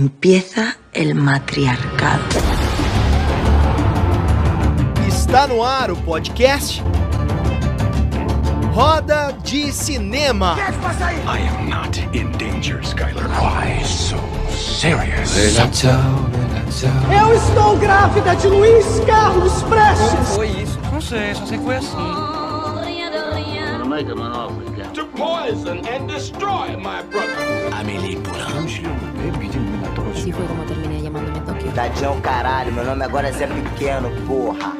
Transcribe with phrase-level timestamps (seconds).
[0.00, 2.22] Empieza el matriarcado.
[5.08, 6.80] Está no ar o podcast
[8.72, 10.56] Roda de Cinema.
[11.26, 13.26] I am not in danger, Skylar.
[13.40, 15.36] Why so serious?
[17.10, 20.78] Eu estou grávida de Luiz Carlos Prestes.
[20.92, 21.96] Não sei, só sei que foi assim.
[24.94, 27.48] to poison and destroy my brother.
[30.28, 31.72] Así fue como terminé llamándome Tokio.
[31.72, 34.76] Tadinho, caralho, meu nome agora é Zé Pequeno, porra.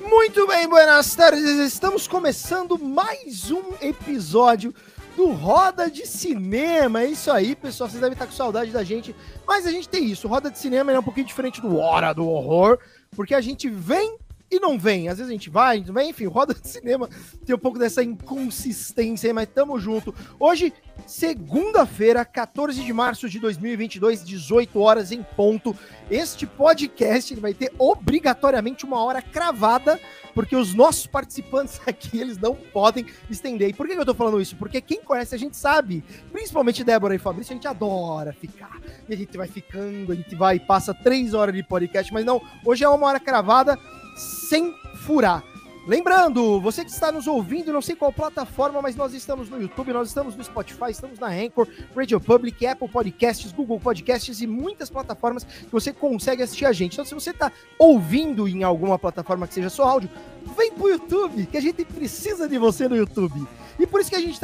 [0.00, 1.44] Muito bem, buenas tardes.
[1.60, 4.74] Estamos começando mais um episódio
[5.16, 7.02] do Roda de Cinema.
[7.02, 7.88] É isso aí, pessoal.
[7.88, 9.14] Vocês devem estar com saudade da gente,
[9.46, 10.28] mas a gente tem isso.
[10.28, 12.78] Roda de Cinema é um pouquinho diferente do Hora do Horror,
[13.14, 14.18] porque a gente vem
[14.56, 15.08] e não vem.
[15.08, 17.08] Às vezes a gente vai, a gente vem, enfim, Roda de Cinema
[17.44, 20.14] tem um pouco dessa inconsistência aí, mas tamo junto.
[20.38, 20.72] Hoje,
[21.06, 25.76] segunda-feira, 14 de março de 2022, 18 horas em ponto.
[26.10, 30.00] Este podcast vai ter obrigatoriamente uma hora cravada,
[30.34, 33.68] porque os nossos participantes aqui, eles não podem estender.
[33.70, 34.56] E por que eu tô falando isso?
[34.56, 38.80] Porque quem conhece a gente sabe, principalmente Débora e Fabrício, a gente adora ficar.
[39.08, 42.24] E a gente vai ficando, a gente vai e passa três horas de podcast, mas
[42.24, 43.78] não, hoje é uma hora cravada
[44.14, 44.74] sem
[45.06, 45.42] furar.
[45.86, 49.92] Lembrando, você que está nos ouvindo, não sei qual plataforma, mas nós estamos no YouTube,
[49.92, 54.88] nós estamos no Spotify, estamos na Anchor, Radio Public, Apple Podcasts, Google Podcasts e muitas
[54.88, 56.94] plataformas que você consegue assistir a gente.
[56.94, 60.08] Então, se você está ouvindo em alguma plataforma que seja só áudio,
[60.56, 63.46] vem pro YouTube, que a gente precisa de você no YouTube.
[63.78, 64.40] E por isso que a gente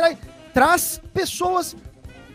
[0.52, 1.74] traz, pessoas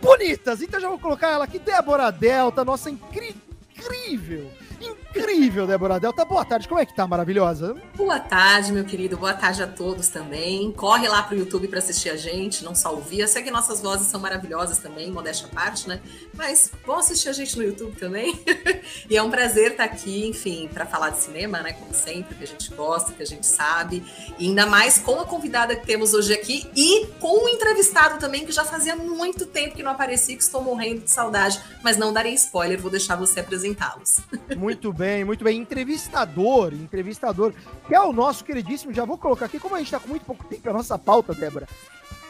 [0.02, 0.63] bonitas.
[0.63, 4.50] Então já vou colocar ela aqui, Débora Delta, nossa incrível,
[4.81, 6.26] incrível Débora Delta.
[6.26, 7.76] Boa tarde, como é que tá, maravilhosa?
[7.95, 9.18] Boa tarde, meu querido.
[9.18, 10.72] Boa tarde a todos também.
[10.72, 13.19] Corre lá pro YouTube para assistir a gente, não só ouvir.
[13.19, 16.02] Eu sei que nossas vozes são maravilhosas também, modéstia à parte, né?
[16.34, 18.38] Mas vão assistir a gente no YouTube também.
[19.09, 21.74] e é um prazer estar aqui, enfim, para falar de cinema, né?
[21.74, 24.03] Como sempre, que a gente gosta, que a gente sabe.
[24.38, 28.46] E ainda mais com a convidada que temos hoje aqui e com um entrevistado também
[28.46, 31.62] que já fazia muito tempo que não aparecia, que estou morrendo de saudade.
[31.84, 34.19] Mas não darei spoiler, vou deixar você apresentá-los.
[34.66, 35.59] Muito bem, muito bem.
[35.59, 37.53] Entrevistador, entrevistador,
[37.88, 40.26] que é o nosso queridíssimo, já vou colocar aqui, como a gente tá com muito
[40.26, 41.68] pouco tempo, a nossa pauta, Débora,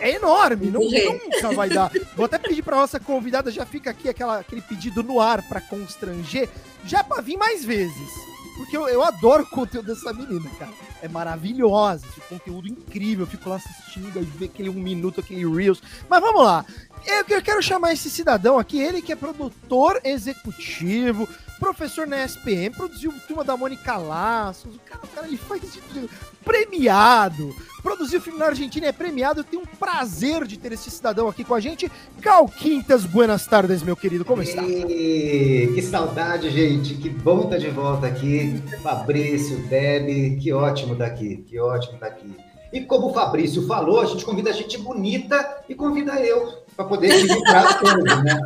[0.01, 1.19] é enorme, não, Uhum.
[1.33, 1.89] nunca vai dar.
[2.15, 5.61] Vou até pedir pra nossa convidada, já fica aqui aquela, aquele pedido no ar pra
[5.61, 6.49] constranger,
[6.83, 8.09] já pra vir mais vezes.
[8.57, 10.71] Porque eu, eu adoro o conteúdo dessa menina, cara.
[11.05, 13.25] É maravilhosa, esse conteúdo incrível.
[13.25, 15.81] Eu fico lá assistindo, aí ver aquele um minuto, aquele Reels.
[16.09, 16.65] Mas vamos lá.
[17.05, 21.29] Eu, eu quero chamar esse cidadão aqui, ele que é produtor executivo,
[21.59, 25.79] professor na SPM, produziu Turma da Mônica Laços, o cara, o cara ele faz de
[25.81, 26.09] tudo.
[26.43, 31.27] premiado, produziu filme na Argentina, é premiado, eu tenho um prazer de ter esse cidadão
[31.27, 31.91] aqui com a gente.
[32.21, 34.63] Cal Quintas, buenas tardes, meu querido, como está?
[34.63, 36.95] Que saudade, gente.
[36.95, 38.61] Que bom estar de volta aqui.
[38.81, 41.37] Fabrício, Deb, que ótimo estar aqui.
[41.47, 42.35] Que ótimo estar aqui.
[42.73, 46.85] E como o Fabrício falou, a gente convida a gente bonita e convida eu para
[46.85, 48.37] poder equilibrar coisas, né?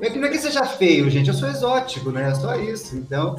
[0.00, 1.28] É que não é que seja feio, gente.
[1.28, 2.30] Eu sou exótico, né?
[2.30, 2.96] É só isso.
[2.96, 3.36] Então.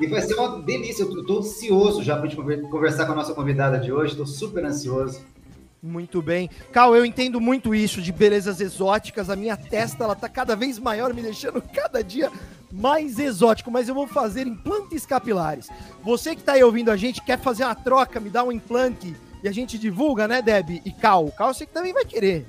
[0.00, 1.02] E vai ser uma delícia.
[1.04, 4.12] Eu tô ansioso já para gente conver- conversar com a nossa convidada de hoje.
[4.12, 5.20] Estou super ansioso.
[5.82, 6.48] Muito bem.
[6.72, 9.28] Cal, eu entendo muito isso de belezas exóticas.
[9.28, 12.32] A minha testa, ela tá cada vez maior, me deixando cada dia
[12.74, 13.70] mais exótico.
[13.70, 15.68] Mas eu vou fazer implantes capilares.
[16.02, 19.14] Você que tá aí ouvindo a gente, quer fazer uma troca, me dá um implante
[19.42, 20.80] e a gente divulga, né, Deb?
[20.84, 21.30] E Cal.
[21.36, 22.46] Cal, sei que também vai querer.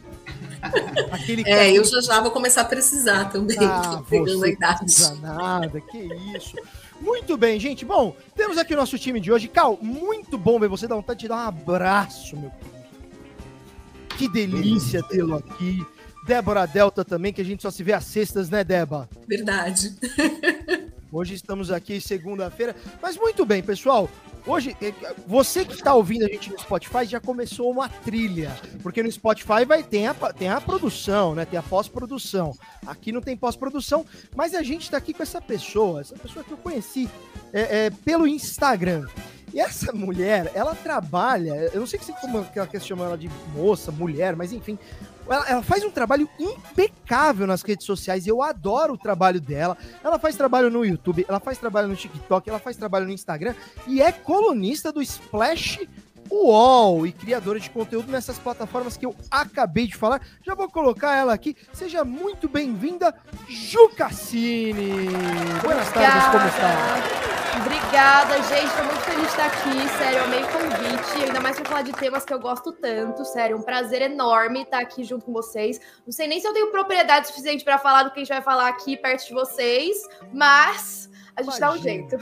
[1.12, 4.80] Aquele É, eu já já vou começar a precisar também, Ah, pegando a você idade.
[4.80, 5.97] não precisa nada, que
[6.36, 6.56] isso.
[7.00, 7.84] Muito bem, gente.
[7.86, 9.47] Bom, temos aqui o nosso time de hoje.
[9.50, 10.88] Cal, muito bom ver você.
[10.88, 12.75] Dá vontade de te dar um abraço, meu querido.
[14.18, 15.86] Que delícia tê-lo aqui.
[16.25, 19.08] Débora Delta também, que a gente só se vê às sextas, né, Deba?
[19.28, 19.95] Verdade.
[21.12, 22.75] Hoje estamos aqui segunda-feira.
[23.01, 24.10] Mas muito bem, pessoal.
[24.45, 24.92] Hoje, eh,
[25.25, 28.57] você que está ouvindo a gente no Spotify já começou uma trilha.
[28.81, 31.45] Porque no Spotify vai ter a, tem a produção, né?
[31.45, 32.57] Tem a pós-produção.
[32.86, 34.06] Aqui não tem pós-produção,
[34.36, 37.07] mas a gente está aqui com essa pessoa, essa pessoa que eu conheci
[37.54, 39.07] é, é, pelo Instagram.
[39.54, 43.18] E essa mulher, ela trabalha, eu não sei se como que ela quer chamar ela
[43.18, 44.77] de moça, mulher, mas enfim,
[45.27, 48.27] ela, ela faz um trabalho impecável nas redes sociais.
[48.27, 49.77] Eu adoro o trabalho dela.
[50.04, 53.56] Ela faz trabalho no YouTube, ela faz trabalho no TikTok, ela faz trabalho no Instagram
[53.88, 55.88] e é colunista do Splash
[56.30, 60.22] UOL e criadora de conteúdo nessas plataformas que eu acabei de falar.
[60.44, 61.56] Já vou colocar ela aqui.
[61.74, 63.13] Seja muito bem-vinda,
[63.48, 65.07] Ju Cassini.
[65.62, 67.36] Boas tardes, como está?
[67.62, 68.66] Obrigada, gente.
[68.66, 69.89] Estou muito feliz de estar aqui.
[69.98, 71.24] Sério, amei o convite.
[71.24, 73.24] Ainda mais para falar de temas que eu gosto tanto.
[73.24, 75.80] Sério, um prazer enorme estar aqui junto com vocês.
[76.06, 78.42] Não sei nem se eu tenho propriedade suficiente para falar do que a gente vai
[78.42, 79.98] falar aqui perto de vocês,
[80.33, 81.68] mas a gente Imagina.
[81.68, 82.18] dá um jeito.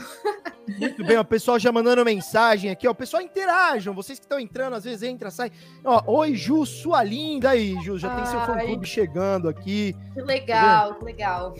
[0.78, 2.90] Muito bem, o pessoal já mandando mensagem aqui, ó.
[2.90, 5.52] O pessoal interajam, vocês que estão entrando, às vezes entra, sai.
[5.84, 8.16] Ó, oi, Ju, sua linda aí, Ju, já Ai.
[8.16, 9.94] tem seu fã-clube chegando aqui.
[10.14, 11.54] Que legal, tá que legal.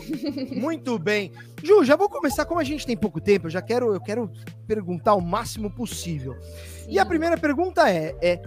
[0.52, 1.32] Muito bem.
[1.62, 4.30] Ju, já vou começar, como a gente tem pouco tempo, eu já quero, eu quero
[4.66, 6.34] perguntar o máximo possível.
[6.84, 6.90] Sim.
[6.90, 8.42] E a primeira pergunta é, é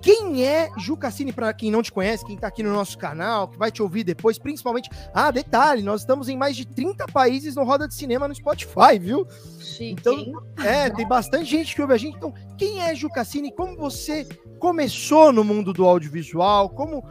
[0.00, 3.48] quem é Ju Cassini, para quem não te conhece, quem está aqui no nosso canal,
[3.48, 4.88] que vai te ouvir depois, principalmente.
[5.12, 8.98] Ah, detalhe, nós estamos em mais de 30 países no Roda de Cinema no Spotify,
[8.98, 9.26] viu?
[9.58, 12.16] Chique, então, é, tem bastante gente que ouve a gente.
[12.16, 13.50] Então, quem é Ju Cassini?
[13.50, 14.26] Como você
[14.60, 16.70] começou no mundo do audiovisual?
[16.70, 17.02] Como,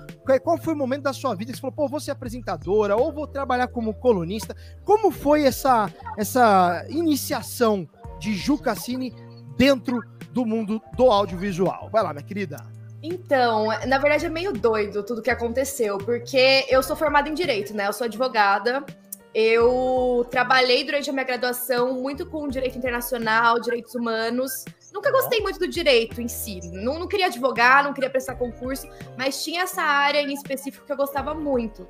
[0.43, 3.11] qual foi o momento da sua vida que você falou, pô, vou ser apresentadora ou
[3.11, 4.55] vou trabalhar como colunista?
[4.85, 7.87] Como foi essa, essa iniciação
[8.19, 9.13] de Ju Cassini
[9.57, 10.01] dentro
[10.37, 11.89] do mundo do audiovisual?
[11.91, 12.57] Vai lá, minha querida.
[13.01, 17.73] Então, na verdade é meio doido tudo que aconteceu, porque eu sou formada em direito,
[17.73, 17.87] né?
[17.87, 18.85] Eu sou advogada.
[19.33, 24.63] Eu trabalhei durante a minha graduação muito com direito internacional, direitos humanos.
[24.93, 26.59] Nunca gostei muito do direito em si.
[26.71, 28.87] Não, não queria advogar, não queria prestar concurso,
[29.17, 31.85] mas tinha essa área em específico que eu gostava muito.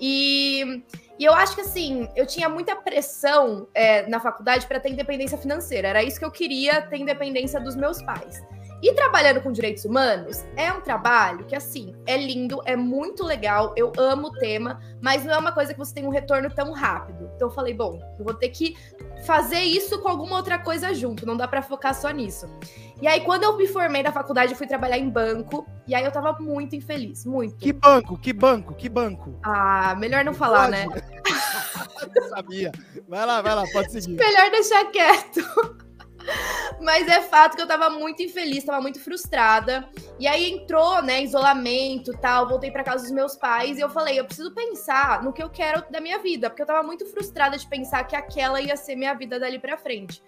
[0.00, 0.82] E,
[1.18, 5.38] e eu acho que assim, eu tinha muita pressão é, na faculdade para ter independência
[5.38, 5.88] financeira.
[5.88, 8.42] Era isso que eu queria, ter independência dos meus pais.
[8.82, 13.72] E trabalhando com direitos humanos é um trabalho que, assim, é lindo, é muito legal,
[13.74, 16.72] eu amo o tema, mas não é uma coisa que você tem um retorno tão
[16.72, 17.30] rápido.
[17.34, 18.76] Então eu falei, bom, eu vou ter que
[19.24, 22.46] fazer isso com alguma outra coisa junto, não dá para focar só nisso.
[23.00, 26.04] E aí, quando eu me formei da faculdade, eu fui trabalhar em banco, e aí
[26.04, 27.56] eu tava muito infeliz, muito.
[27.56, 28.18] Que banco?
[28.18, 28.74] Que banco?
[28.74, 29.38] Que banco?
[29.42, 30.86] Ah, melhor não falar, né?
[30.86, 31.00] pode.
[31.00, 32.28] né?
[32.30, 32.72] sabia.
[33.06, 34.16] Vai lá, vai lá, pode seguir.
[34.16, 35.76] Melhor deixar quieto.
[36.80, 39.88] Mas é fato que eu tava muito infeliz, tava muito frustrada.
[40.18, 42.48] E aí entrou, né, isolamento tal.
[42.48, 45.48] Voltei para casa dos meus pais e eu falei: eu preciso pensar no que eu
[45.48, 48.96] quero da minha vida, porque eu tava muito frustrada de pensar que aquela ia ser
[48.96, 50.22] minha vida dali para frente.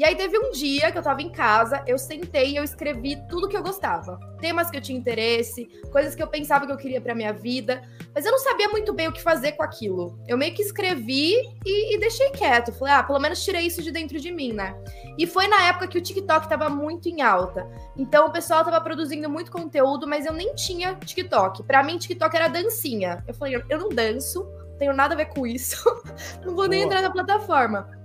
[0.00, 3.22] E aí teve um dia que eu tava em casa, eu sentei e eu escrevi
[3.28, 4.18] tudo que eu gostava.
[4.40, 7.82] Temas que eu tinha interesse, coisas que eu pensava que eu queria pra minha vida.
[8.14, 10.18] Mas eu não sabia muito bem o que fazer com aquilo.
[10.26, 11.34] Eu meio que escrevi
[11.66, 12.72] e, e deixei quieto.
[12.72, 14.74] Falei, ah, pelo menos tirei isso de dentro de mim, né?
[15.18, 17.68] E foi na época que o TikTok tava muito em alta.
[17.94, 21.62] Então o pessoal tava produzindo muito conteúdo, mas eu nem tinha TikTok.
[21.64, 23.22] Pra mim, TikTok era dancinha.
[23.28, 25.84] Eu falei, eu não danço, não tenho nada a ver com isso.
[26.42, 27.99] não vou nem entrar na plataforma.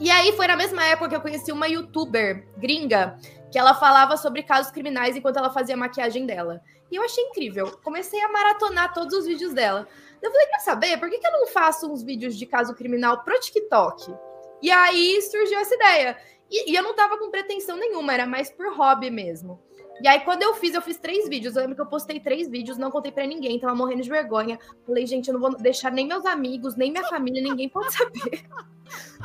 [0.00, 3.18] E aí foi na mesma época que eu conheci uma youtuber gringa
[3.50, 6.62] que ela falava sobre casos criminais enquanto ela fazia a maquiagem dela.
[6.90, 7.78] E eu achei incrível.
[7.84, 9.86] Comecei a maratonar todos os vídeos dela.
[10.22, 10.98] Eu falei, quer saber?
[10.98, 14.14] Por que, que eu não faço uns vídeos de caso criminal pro TikTok?
[14.62, 16.16] E aí surgiu essa ideia.
[16.50, 19.60] E, e eu não tava com pretensão nenhuma, era mais por hobby mesmo.
[20.00, 21.54] E aí, quando eu fiz, eu fiz três vídeos.
[21.54, 24.58] Eu lembro que eu postei três vídeos, não contei para ninguém, tava morrendo de vergonha.
[24.86, 28.44] Falei, gente, eu não vou deixar nem meus amigos, nem minha família, ninguém pode saber.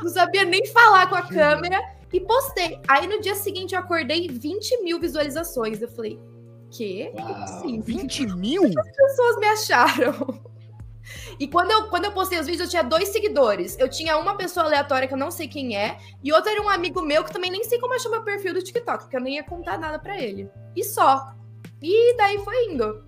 [0.02, 1.78] Não sabia nem falar com a câmera
[2.10, 2.80] e postei.
[2.88, 5.82] Aí no dia seguinte eu acordei 20 mil visualizações.
[5.82, 6.18] Eu falei,
[6.70, 7.12] quê?
[7.60, 8.62] Sim, 20 mil?
[8.64, 10.40] As pessoas me acharam.
[11.38, 13.78] E quando eu, quando eu postei os vídeos, eu tinha dois seguidores.
[13.78, 16.68] Eu tinha uma pessoa aleatória que eu não sei quem é, e outra era um
[16.68, 19.36] amigo meu que também nem sei como achou meu perfil do TikTok, porque eu nem
[19.36, 20.50] ia contar nada para ele.
[20.74, 21.34] E só.
[21.80, 23.04] E daí foi indo.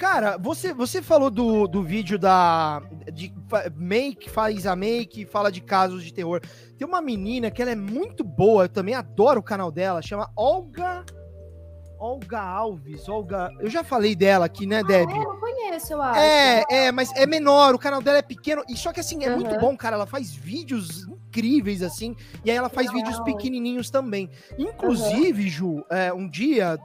[0.00, 2.80] Cara, você, você falou do, do vídeo da.
[3.12, 3.34] De
[3.76, 6.40] make, faz a make, fala de casos de terror.
[6.78, 10.30] Tem uma menina que ela é muito boa, eu também adoro o canal dela, chama
[10.34, 11.04] Olga
[12.00, 13.50] Olga Alves, Olga.
[13.60, 15.10] Eu já falei dela aqui, né, Deb?
[15.10, 16.18] Ah, eu conheço, eu acho.
[16.18, 18.64] É, é, mas é menor, o canal dela é pequeno.
[18.66, 19.40] E só que assim, é uhum.
[19.40, 19.96] muito bom, cara.
[19.96, 22.16] Ela faz vídeos incríveis, assim.
[22.42, 23.04] E aí ela faz Legal.
[23.04, 24.30] vídeos pequenininhos também.
[24.58, 25.48] Inclusive, uhum.
[25.50, 26.78] Ju, é, um dia,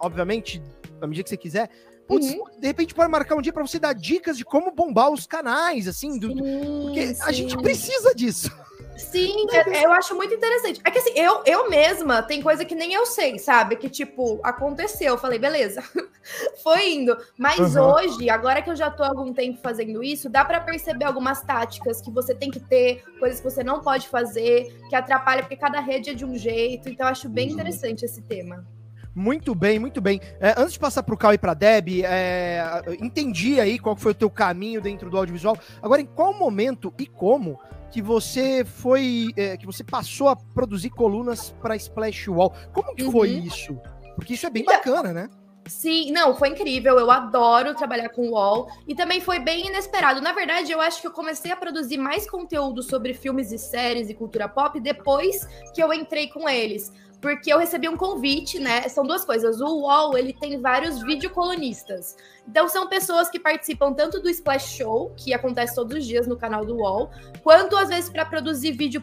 [0.00, 0.62] obviamente,
[0.98, 1.68] na medida que você quiser,
[2.08, 2.44] Putz, uhum.
[2.58, 5.86] de repente pode marcar um dia para você dar dicas de como bombar os canais,
[5.86, 7.22] assim, do, sim, porque sim.
[7.22, 8.50] a gente precisa disso.
[8.96, 10.80] Sim, é, eu acho muito interessante.
[10.84, 13.76] É que assim, eu, eu mesma, tem coisa que nem eu sei, sabe?
[13.76, 15.14] Que tipo, aconteceu.
[15.14, 15.82] Eu falei, beleza,
[16.62, 17.16] foi indo.
[17.38, 17.82] Mas uhum.
[17.82, 21.42] hoje, agora que eu já tô há algum tempo fazendo isso, dá para perceber algumas
[21.42, 25.56] táticas que você tem que ter, coisas que você não pode fazer, que atrapalha, porque
[25.56, 26.88] cada rede é de um jeito.
[26.88, 27.54] Então, eu acho bem uhum.
[27.54, 28.66] interessante esse tema.
[29.14, 30.20] Muito bem, muito bem.
[30.40, 32.64] É, antes de passar para o Cal e para a Deb, é,
[32.98, 35.58] entendi aí qual foi o teu caminho dentro do audiovisual.
[35.82, 37.60] Agora, em qual momento e como
[37.92, 42.54] que você foi, é, que você passou a produzir colunas para Splash Wall?
[42.72, 43.12] Como que uhum.
[43.12, 43.78] foi isso?
[44.16, 45.28] Porque isso é bem Então- bacana, né?
[45.68, 46.98] Sim, não, foi incrível.
[46.98, 48.68] Eu adoro trabalhar com o UOL.
[48.88, 50.20] E também foi bem inesperado.
[50.20, 54.10] Na verdade, eu acho que eu comecei a produzir mais conteúdo sobre filmes e séries
[54.10, 56.90] e cultura pop depois que eu entrei com eles.
[57.20, 58.88] Porque eu recebi um convite, né?
[58.88, 59.60] São duas coisas.
[59.60, 62.16] O UOL, ele tem vários videocolonistas.
[62.46, 66.36] Então, são pessoas que participam tanto do Splash Show, que acontece todos os dias no
[66.36, 67.10] canal do UOL,
[67.42, 69.02] quanto às vezes para produzir vídeo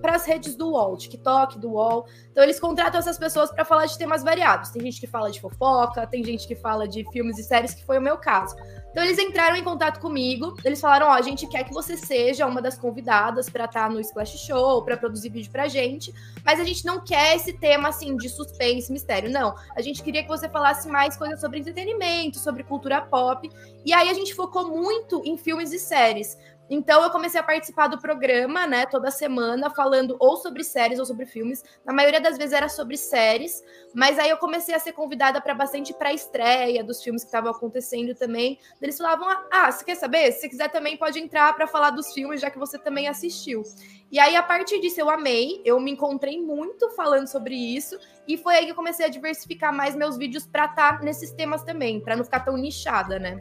[0.00, 2.06] para as redes do UOL, TikTok, do UOL.
[2.30, 4.70] Então, eles contratam essas pessoas para falar de temas variados.
[4.70, 7.84] Tem gente que fala de fofoca, tem gente que fala de filmes e séries, que
[7.84, 8.56] foi o meu caso.
[8.94, 10.56] Então, eles entraram em contato comigo.
[10.64, 14.00] Eles falaram: Ó, a gente quer que você seja uma das convidadas para estar no
[14.00, 18.16] Splash Show, para produzir vídeo pra gente, mas a gente não quer esse tema assim
[18.16, 19.28] de suspense, mistério.
[19.30, 19.56] Não.
[19.76, 23.50] A gente queria que você falasse mais coisas sobre entretenimento, sobre cultura pop.
[23.84, 26.38] E aí a gente focou muito em filmes e séries.
[26.68, 31.04] Então eu comecei a participar do programa, né, toda semana, falando ou sobre séries ou
[31.04, 31.62] sobre filmes.
[31.84, 33.62] Na maioria das vezes era sobre séries,
[33.94, 37.50] mas aí eu comecei a ser convidada para bastante para estreia dos filmes que estavam
[37.50, 38.58] acontecendo também.
[38.80, 40.32] Eles falavam: "Ah, você quer saber?
[40.32, 43.62] Se quiser também pode entrar para falar dos filmes, já que você também assistiu".
[44.10, 48.36] E aí a partir disso eu amei, eu me encontrei muito falando sobre isso e
[48.38, 52.00] foi aí que eu comecei a diversificar mais meus vídeos para estar nesses temas também,
[52.00, 53.38] para não ficar tão nichada, né?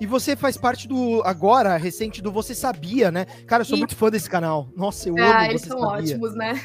[0.00, 3.24] E você faz parte do, agora, recente, do Você Sabia, né?
[3.46, 4.68] Cara, eu sou E- muito fã desse canal.
[4.76, 5.94] Nossa, eu ah, amo eles Você são Sabia.
[5.98, 6.60] ótimos, né?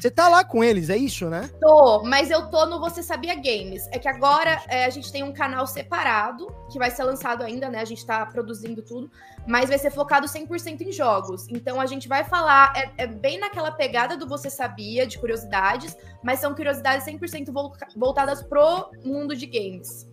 [0.00, 1.50] Você tá lá com eles, é isso, né?
[1.60, 3.86] Tô, mas eu tô no Você Sabia Games.
[3.92, 7.68] É que agora é, a gente tem um canal separado, que vai ser lançado ainda,
[7.68, 7.80] né?
[7.80, 9.10] A gente tá produzindo tudo,
[9.46, 11.46] mas vai ser focado 100% em jogos.
[11.50, 15.94] Então a gente vai falar, é, é bem naquela pegada do Você Sabia, de curiosidades,
[16.24, 20.08] mas são curiosidades 100% vol- voltadas pro mundo de games.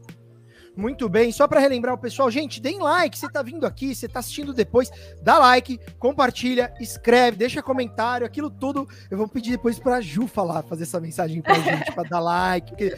[0.77, 4.07] Muito bem, só para relembrar o pessoal, gente, deem like, você tá vindo aqui, você
[4.07, 4.91] tá assistindo depois,
[5.23, 8.87] dá like, compartilha, escreve, deixa comentário, aquilo tudo.
[9.09, 12.69] Eu vou pedir depois pra Ju falar, fazer essa mensagem pra gente, pra dar like,
[12.69, 12.95] porque,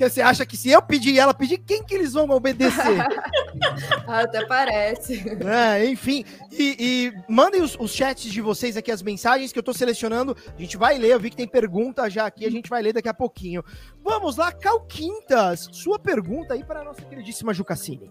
[0.00, 3.04] porque você acha que se eu pedir e ela pedir, quem que eles vão obedecer?
[4.08, 5.22] Até parece.
[5.44, 9.62] É, enfim, e, e mandem os, os chats de vocês aqui, as mensagens que eu
[9.62, 10.34] tô selecionando.
[10.56, 12.94] A gente vai ler, eu vi que tem pergunta já aqui, a gente vai ler
[12.94, 13.62] daqui a pouquinho.
[14.02, 18.10] Vamos lá, Cal Quintas, sua pergunta aí para a nossa queridíssima Jucassini.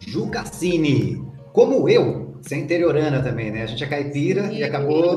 [0.00, 3.62] Ju Cassini, como eu, você é interiorana também, né?
[3.62, 4.62] A gente é caipira e Sim.
[4.64, 5.14] acabou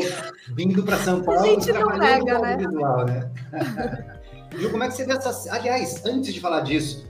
[0.56, 2.51] vindo para São Paulo gente não nega, no né?
[2.51, 3.32] audiovisual, né?
[4.56, 5.54] Ju, como é que você vê essa...
[5.54, 7.06] Aliás, antes de falar disso,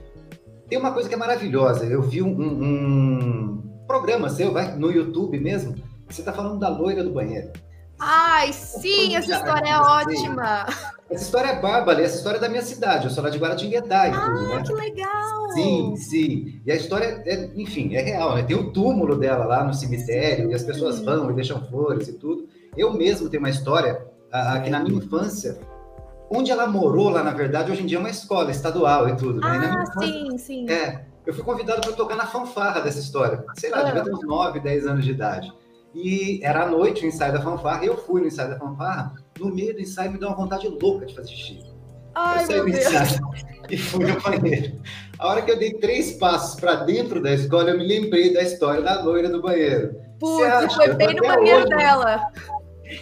[0.68, 1.84] tem uma coisa que é maravilhosa.
[1.86, 5.74] Eu vi um, um- programa seu, vai, no YouTube mesmo,
[6.06, 7.50] que você tá falando da loira do banheiro.
[7.98, 10.66] Ai, sim, essa história é ótima.
[11.10, 14.08] Essa história é bárbara, essa história é da minha cidade, eu sou lá de Guaratinguetá
[14.08, 14.56] e tudo, né?
[14.56, 15.50] Ah, que legal.
[15.52, 16.60] Sim, sim.
[16.66, 18.42] E a história, é, enfim, é real, né?
[18.42, 22.12] Tem o túmulo dela lá no cemitério, e as pessoas vão e deixam flores e
[22.12, 22.46] tudo.
[22.76, 25.58] Eu mesmo tenho uma história ah, ah, que na minha infância,
[26.30, 29.40] onde ela morou lá, na verdade, hoje em dia é uma escola estadual e tudo,
[29.40, 29.56] né?
[29.56, 30.70] E na minha Ah, sim, sim.
[30.70, 33.44] é, eu fui convidado para tocar na fanfarra dessa história.
[33.58, 33.84] Sei lá, Ah.
[33.84, 35.52] devia ter uns 9, 10 anos de idade.
[35.94, 39.14] E era à noite o ensaio da fanfarra, e eu fui no ensaio da fanfarra.
[39.38, 41.64] No meio do ensaio me deu uma vontade louca de fazer xixi.
[42.14, 42.86] Ai, eu saí meu do Deus.
[42.86, 43.20] ensaio
[43.70, 44.80] e fui no banheiro.
[45.18, 48.42] A hora que eu dei três passos para dentro da escola, eu me lembrei da
[48.42, 49.96] história da loira do banheiro.
[50.20, 51.68] Putz, foi bem no banheiro hoje.
[51.76, 52.20] dela.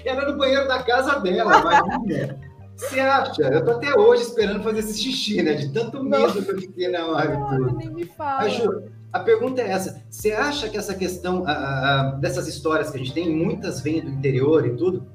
[0.04, 2.40] Era no banheiro da casa dela, imagina.
[2.76, 3.42] Você acha?
[3.42, 5.54] Eu tô até hoje esperando fazer esse xixi, né?
[5.54, 7.76] De tanto medo que eu fiquei na hora tudo.
[7.76, 8.42] nem me fala.
[8.42, 12.46] Mas, Ju, a pergunta é essa: você acha que essa questão ah, ah, ah, dessas
[12.46, 15.06] histórias que a gente tem, muitas vêm do interior e tudo,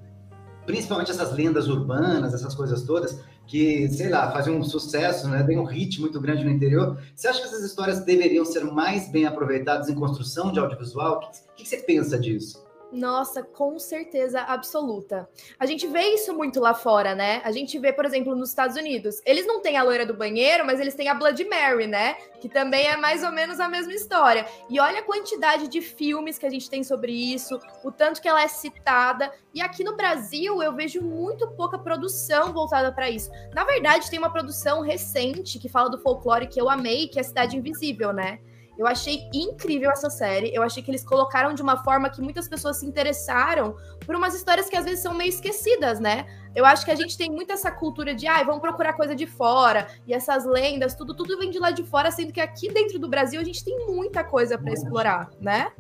[0.66, 5.44] principalmente essas lendas urbanas, essas coisas todas, que, sei lá, fazem um sucesso, né?
[5.44, 6.98] Tem um hit muito grande no interior.
[7.16, 11.18] Você acha que essas histórias deveriam ser mais bem aproveitadas em construção de audiovisual?
[11.18, 11.20] O
[11.56, 12.61] que, que você pensa disso?
[12.92, 15.30] Nossa, com certeza absoluta.
[15.58, 17.42] A gente vê isso muito lá fora, né?
[17.46, 19.22] A gente vê, por exemplo, nos Estados Unidos.
[19.26, 22.16] Eles não têm a loira do banheiro, mas eles têm a Blood Mary, né?
[22.42, 24.46] Que também é mais ou menos a mesma história.
[24.70, 28.28] E olha a quantidade de filmes que a gente tem sobre isso, o tanto que
[28.28, 29.32] ela é citada.
[29.54, 33.32] E aqui no Brasil eu vejo muito pouca produção voltada para isso.
[33.54, 37.24] Na verdade, tem uma produção recente que fala do folclore que eu amei, que é
[37.24, 38.40] Cidade Invisível, né?
[38.82, 40.52] Eu achei incrível essa série.
[40.56, 44.34] Eu achei que eles colocaram de uma forma que muitas pessoas se interessaram por umas
[44.34, 46.26] histórias que às vezes são meio esquecidas, né?
[46.56, 49.28] Eu acho que a gente tem muito essa cultura de, ai, vamos procurar coisa de
[49.28, 52.98] fora, e essas lendas, tudo, tudo vem de lá de fora, sendo que aqui dentro
[52.98, 55.72] do Brasil a gente tem muita coisa para explorar, né?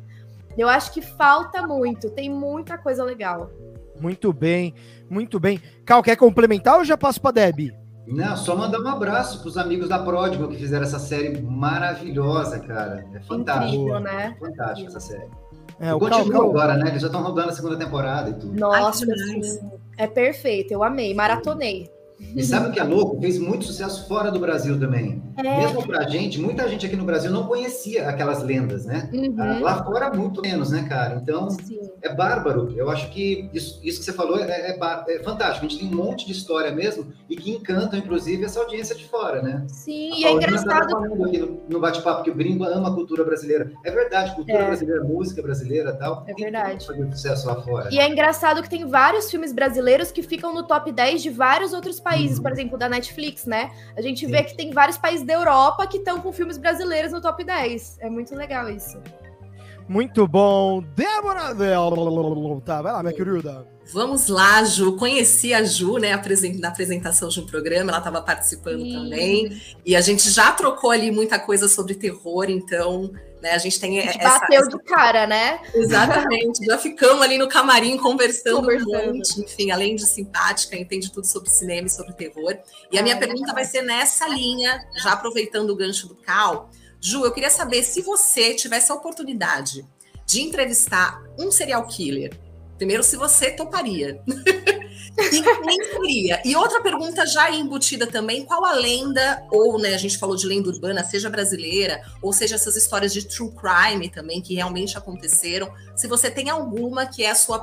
[0.55, 3.49] Eu acho que falta muito, tem muita coisa legal.
[3.99, 4.75] Muito bem,
[5.09, 5.59] muito bem.
[5.83, 7.80] Cal, quer complementar ou já passo para Deb?
[8.07, 12.59] Não, só mandar um abraço para os amigos da Pródigo que fizeram essa série maravilhosa,
[12.59, 13.05] cara.
[13.13, 13.75] É fantástico.
[13.75, 14.35] Incrível, né?
[14.39, 15.29] Fantástico essa série.
[15.79, 16.89] É, o o Cal, Continua Cal, agora, né?
[16.89, 18.59] Eles já estão rodando a segunda temporada e tudo.
[18.59, 19.59] Nossa, sim.
[19.97, 21.89] É perfeito, eu amei, maratonei.
[22.35, 23.19] E sabe o que é louco?
[23.19, 25.21] Fez muito sucesso fora do Brasil também.
[25.37, 25.57] É.
[25.57, 29.09] Mesmo pra gente, muita gente aqui no Brasil não conhecia aquelas lendas, né?
[29.13, 29.35] Uhum.
[29.39, 31.15] Ah, Lá fora, muito menos, né, cara?
[31.21, 31.79] Então, Sim.
[32.01, 32.73] é bárbaro.
[32.77, 35.65] Eu acho que isso, isso que você falou é, é é fantástico.
[35.65, 39.05] A gente tem um monte de história mesmo e que encantam, inclusive, essa audiência de
[39.07, 39.63] fora, né?
[39.67, 40.89] Sim, A e é engraçado.
[40.91, 43.71] falando aqui no, no bate-papo que o gringo ama a cultura brasileira.
[43.83, 44.65] É verdade, cultura É.
[44.67, 46.23] brasileira, música brasileira e tal.
[46.27, 46.85] É verdade.
[46.85, 47.89] fazer sucesso lá fora.
[47.91, 51.73] E é engraçado que tem vários filmes brasileiros que ficam no top 10 de vários
[51.73, 52.43] outros países, Uhum.
[52.43, 53.71] por exemplo, da Netflix, né?
[53.95, 54.31] A gente Sim.
[54.31, 57.97] vê que tem vários países da Europa que estão com filmes brasileiros no top 10.
[57.99, 58.99] É muito legal isso.
[59.87, 60.81] Muito bom.
[60.95, 61.53] Débora.
[62.61, 63.65] Tá, vai lá, minha querida.
[63.93, 64.95] Vamos lá, Ju.
[64.95, 66.11] Conheci a Ju, né,
[66.59, 68.93] na apresentação de um programa, ela estava participando Sim.
[68.93, 69.61] também.
[69.85, 73.11] E a gente já trocou ali muita coisa sobre terror, então,
[73.41, 75.59] né, a gente tem A gente essa, bateu essa- de cara, né?
[75.73, 79.13] Exatamente, já ficamos ali no camarim conversando, Conversando.
[79.13, 79.43] um.
[79.43, 82.57] Enfim, além de simpática, entende tudo sobre cinema e sobre terror.
[82.91, 83.55] E a minha Ah, pergunta legal.
[83.55, 86.69] vai ser nessa linha, já aproveitando o gancho do Cal.
[87.01, 89.83] Ju, eu queria saber se você tivesse a oportunidade
[90.25, 92.39] de entrevistar um serial killer.
[92.81, 94.19] Primeiro, se você toparia.
[94.25, 96.41] e quem seria?
[96.43, 100.47] E outra pergunta já embutida também, qual a lenda, ou né, a gente falou de
[100.47, 105.71] lenda urbana, seja brasileira, ou seja essas histórias de true crime também, que realmente aconteceram,
[105.95, 107.59] se você tem alguma que é a sua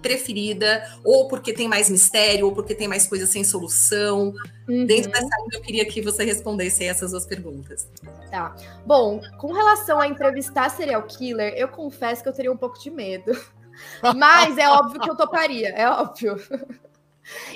[0.00, 4.32] preferida, ou porque tem mais mistério, ou porque tem mais coisa sem solução.
[4.68, 4.86] Uhum.
[4.86, 7.88] Dentro dessa linha, eu queria que você respondesse essas duas perguntas.
[8.30, 8.54] Tá.
[8.86, 12.88] Bom, com relação a entrevistar serial killer, eu confesso que eu teria um pouco de
[12.88, 13.36] medo.
[14.16, 16.36] Mas é óbvio que eu toparia, é óbvio.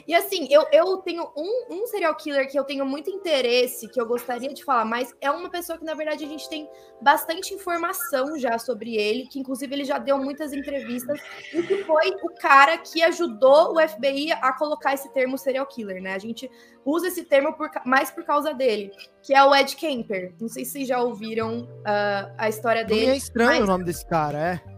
[0.06, 4.00] E assim, eu, eu tenho um, um serial killer que eu tenho muito interesse, que
[4.00, 6.68] eu gostaria de falar mais, é uma pessoa que, na verdade, a gente tem
[7.00, 11.20] bastante informação já sobre ele, que inclusive ele já deu muitas entrevistas,
[11.52, 16.00] e que foi o cara que ajudou o FBI a colocar esse termo serial killer,
[16.00, 16.14] né?
[16.14, 16.48] A gente
[16.84, 20.34] usa esse termo por mais por causa dele, que é o Ed Kemper.
[20.40, 23.06] Não sei se vocês já ouviram ah, a história Não dele.
[23.06, 24.73] é estranho mas- o nome desse cara, é?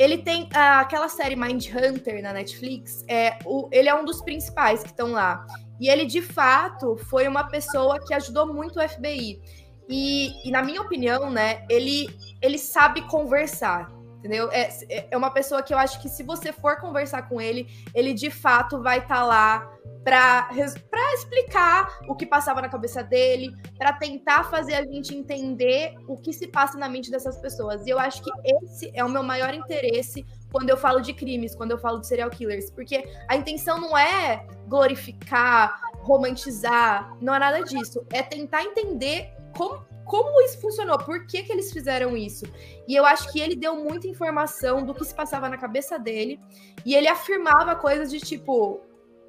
[0.00, 3.04] Ele tem ah, aquela série Mind Hunter na Netflix.
[3.06, 5.46] É, o, ele é um dos principais que estão lá.
[5.78, 9.38] E ele, de fato, foi uma pessoa que ajudou muito o FBI.
[9.86, 12.08] E, e, na minha opinião, né, ele,
[12.40, 13.92] ele sabe conversar.
[14.20, 14.50] Entendeu?
[14.52, 14.68] É,
[15.10, 18.30] é uma pessoa que eu acho que se você for conversar com ele, ele de
[18.30, 19.66] fato vai estar lá
[20.04, 20.48] para
[21.14, 26.34] explicar o que passava na cabeça dele, para tentar fazer a gente entender o que
[26.34, 27.86] se passa na mente dessas pessoas.
[27.86, 31.54] E eu acho que esse é o meu maior interesse quando eu falo de crimes,
[31.54, 37.38] quando eu falo de serial killers, porque a intenção não é glorificar, romantizar, não é
[37.38, 38.04] nada disso.
[38.12, 42.44] É tentar entender como, como isso funcionou, por que, que eles fizeram isso.
[42.88, 46.40] E eu acho que ele deu muita informação do que se passava na cabeça dele,
[46.84, 48.80] e ele afirmava coisas de tipo.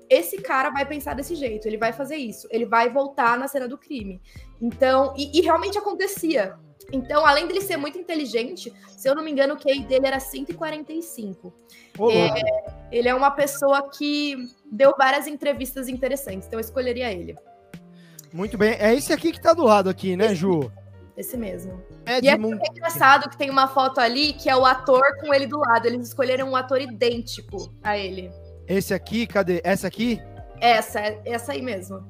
[0.10, 3.66] Esse cara vai pensar desse jeito, ele vai fazer isso, ele vai voltar na cena
[3.66, 4.20] do crime.
[4.60, 6.58] Então, e, e realmente acontecia.
[6.92, 10.20] Então, além dele ser muito inteligente, se eu não me engano, o QI dele era
[10.20, 11.54] 145.
[11.98, 12.34] Ô, É,
[12.92, 14.36] ele é uma pessoa que
[14.70, 17.36] deu várias entrevistas interessantes, então eu escolheria ele.
[18.34, 18.76] Muito bem.
[18.80, 20.72] É esse aqui que tá do lado aqui, né, Ju?
[21.18, 21.82] Esse mesmo.
[22.08, 22.60] E é Edmund.
[22.72, 25.86] engraçado que tem uma foto ali que é o ator com ele do lado.
[25.86, 28.32] Eles escolheram um ator idêntico a ele.
[28.68, 29.62] Esse aqui, cadê?
[29.64, 30.22] Essa aqui?
[30.60, 32.06] Essa, essa aí mesmo.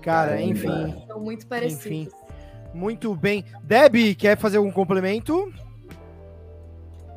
[0.00, 0.42] Cara, Caramba.
[0.42, 1.04] enfim.
[1.06, 1.86] São muito parecidos.
[1.86, 2.08] Enfim.
[2.72, 3.44] Muito bem.
[3.62, 5.52] Deb, quer fazer algum complemento?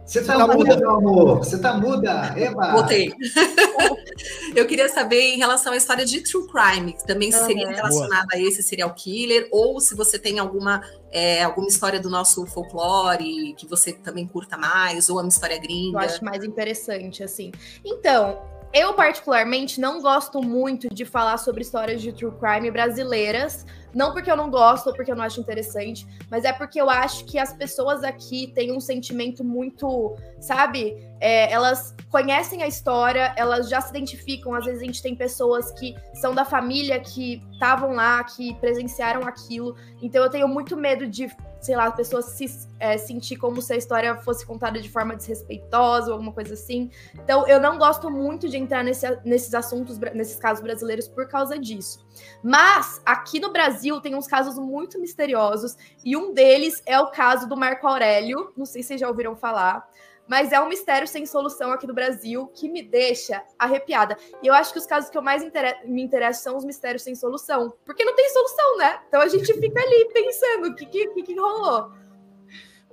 [0.05, 1.37] Você tá, tá muda, meu amor.
[1.39, 2.73] Você tá muda, Eba.
[2.73, 3.13] Voltei.
[4.53, 7.45] eu queria saber em relação à história de true crime, que também Aham.
[7.45, 12.09] seria relacionada a esse serial killer, ou se você tem alguma, é, alguma história do
[12.09, 15.99] nosso folclore que você também curta mais, ou uma história Eu gringa.
[15.99, 17.51] acho mais interessante, assim.
[17.85, 18.41] Então,
[18.73, 23.65] eu particularmente não gosto muito de falar sobre histórias de true crime brasileiras.
[23.93, 26.89] Não porque eu não gosto ou porque eu não acho interessante, mas é porque eu
[26.89, 30.95] acho que as pessoas aqui têm um sentimento muito, sabe?
[31.19, 34.53] É, elas conhecem a história, elas já se identificam.
[34.53, 39.25] Às vezes a gente tem pessoas que são da família, que estavam lá, que presenciaram
[39.25, 39.75] aquilo.
[40.01, 42.45] Então eu tenho muito medo de, sei lá, a pessoa se
[42.77, 46.91] é, sentir como se a história fosse contada de forma desrespeitosa ou alguma coisa assim.
[47.15, 51.57] Então eu não gosto muito de entrar nesse, nesses assuntos, nesses casos brasileiros por causa
[51.57, 52.05] disso.
[52.43, 57.47] Mas aqui no Brasil tem uns casos muito misteriosos e um deles é o caso
[57.47, 58.51] do Marco Aurélio.
[58.55, 59.87] Não sei se vocês já ouviram falar.
[60.27, 64.17] Mas é um mistério sem solução aqui do Brasil que me deixa arrepiada.
[64.41, 65.43] E eu acho que os casos que eu mais
[65.85, 67.73] me interesso são os mistérios sem solução.
[67.83, 69.01] Porque não tem solução, né?
[69.07, 71.91] Então a gente fica ali pensando o que, que, que rolou.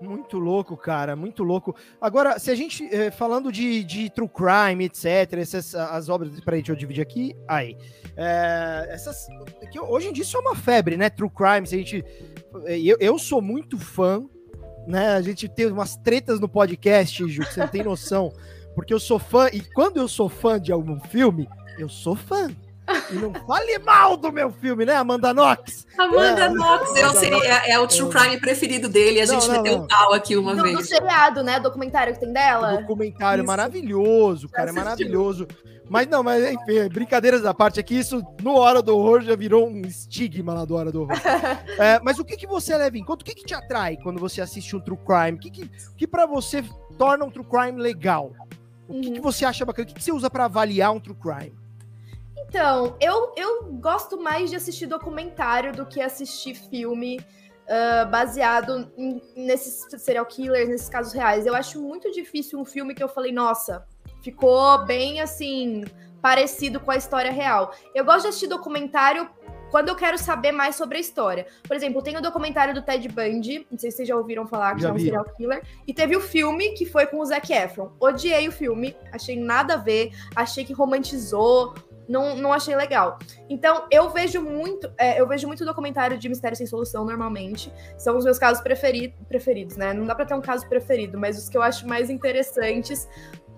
[0.00, 1.76] Muito louco, cara, muito louco.
[2.00, 6.60] Agora, se a gente, eh, falando de, de true crime, etc., essas as obras, peraí,
[6.60, 7.76] deixa eu dividir aqui, aí,
[8.16, 9.26] É, essas,
[9.70, 12.04] que hoje em dia isso é uma febre, né, true crime, se a gente,
[12.66, 14.22] eh, eu, eu sou muito fã,
[14.86, 18.32] né, a gente tem umas tretas no podcast, Ju, que você não tem noção,
[18.74, 22.50] porque eu sou fã, e quando eu sou fã de algum filme, eu sou fã.
[23.10, 25.86] E não fale mal do meu filme, né, Amanda Knox?
[25.98, 29.20] Amanda É, Knox, seria, é, é o true crime preferido dele.
[29.20, 29.86] A Não, gente não, meteu não.
[29.86, 30.88] pau aqui uma Não, do vez.
[30.88, 31.60] seriado, né?
[31.60, 32.76] Documentário que tem dela.
[32.78, 33.46] documentário Isso.
[33.46, 35.46] maravilhoso, cara, é maravilhoso.
[35.88, 39.68] Mas não, mas enfim, brincadeiras da parte aqui, isso no Hora do Horror já virou
[39.68, 41.16] um estigma lá do Hora do Horror.
[41.78, 43.22] É, mas o que, que você leva em conta?
[43.22, 45.36] O que, que te atrai quando você assiste um true crime?
[45.36, 46.62] O que, que, o que para você
[46.96, 48.32] torna um true crime legal?
[48.86, 49.14] O que, Uhum.
[49.14, 49.84] que você acha bacana?
[49.84, 51.52] O que, que você usa pra avaliar um true crime?
[52.48, 57.20] Então, eu, eu gosto mais de assistir documentário do que assistir filme
[57.68, 61.46] ah, baseado em- nesses serial killers, nesses casos reais.
[61.46, 63.86] Eu acho muito difícil um filme que eu falei, nossa,
[64.22, 65.84] ficou bem assim,
[66.20, 67.72] parecido com a história real.
[67.94, 69.30] Eu gosto de assistir documentário
[69.70, 71.46] quando eu quero saber mais sobre a história.
[71.62, 74.74] Por exemplo, tem o documentário do Ted Bundy, não sei se vocês já ouviram falar
[74.74, 75.02] que Já é um vi.
[75.04, 77.92] serial killer, e teve o filme que foi com o Zac Efron.
[78.00, 81.72] Odiei o filme, achei nada a ver, achei que romantizou,
[82.10, 83.18] não, não achei legal.
[83.48, 87.72] Então, eu vejo muito, é, eu vejo muito documentário de mistério sem solução normalmente.
[87.96, 89.92] São os meus casos preferi preferidos, né?
[89.92, 93.08] Não dá pra ter um caso preferido, mas os que eu acho mais interessantes.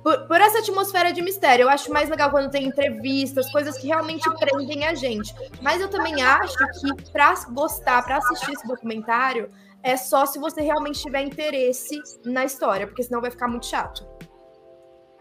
[0.03, 3.87] Por, por essa atmosfera de mistério, eu acho mais legal quando tem entrevistas, coisas que
[3.87, 5.33] realmente prendem a gente.
[5.62, 9.51] Mas eu também acho que pra gostar, pra assistir esse documentário,
[9.83, 14.07] é só se você realmente tiver interesse na história, porque senão vai ficar muito chato.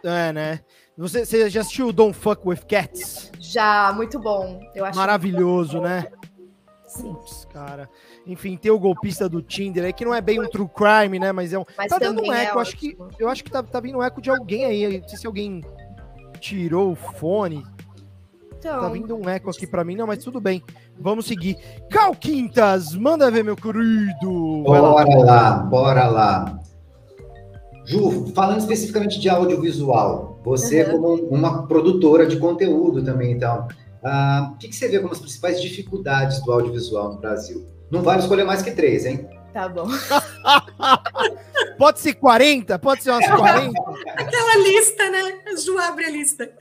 [0.04, 0.60] É, né?
[1.02, 3.32] Você, você já assistiu Don't Fuck With Cats?
[3.40, 4.60] Já, muito bom.
[4.76, 6.06] Eu acho Maravilhoso, né?
[6.86, 7.14] Sim.
[7.14, 7.90] Putz, cara.
[8.28, 11.32] Enfim, tem o golpista do Tinder aí, que não é bem um true crime, né?
[11.32, 11.66] Mas é um.
[11.76, 12.96] Mas tá dando um é eco, acho que.
[13.18, 15.00] Eu acho que tá, tá vindo um eco de alguém aí.
[15.00, 15.64] Não sei se alguém
[16.40, 17.64] tirou o fone.
[18.60, 20.62] Então, Tá vindo um eco aqui pra mim, não, mas tudo bem.
[21.00, 21.58] Vamos seguir.
[21.90, 24.62] Cal Quintas, manda ver, meu querido.
[24.64, 26.60] Bora lá, bora lá.
[27.86, 30.92] Ju, falando especificamente de audiovisual, você Uhum.
[30.92, 33.68] como uma produtora de conteúdo também, então,
[34.04, 37.66] ah, o que, que você vê como as principais dificuldades do audiovisual no Brasil?
[37.90, 39.28] Não vale escolher mais que três, hein?
[39.54, 39.86] tá bom.
[41.82, 42.78] Pode ser 40?
[42.78, 43.74] Pode ser umas 40?
[44.14, 45.42] Aquela lista, né?
[45.48, 46.54] A Ju abre a lista.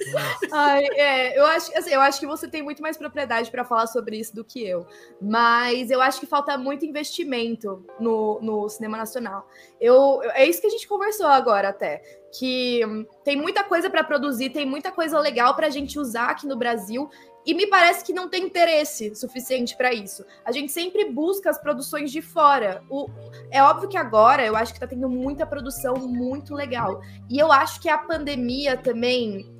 [0.51, 3.87] Ai, é, eu acho, assim, eu acho que você tem muito mais propriedade para falar
[3.87, 4.87] sobre isso do que eu.
[5.21, 9.47] Mas eu acho que falta muito investimento no, no cinema nacional.
[9.79, 12.03] Eu, eu- é isso que a gente conversou agora até.
[12.39, 16.31] Que hum, tem muita coisa para produzir, tem muita coisa legal para a gente usar
[16.31, 17.11] aqui no Brasil.
[17.45, 20.25] E me parece que não tem interesse suficiente para isso.
[20.45, 22.83] A gente sempre busca as produções de fora.
[22.91, 23.09] O,
[23.51, 27.01] é óbvio que agora eu acho que tá tendo muita produção muito legal.
[27.31, 29.51] E eu acho que a pandemia também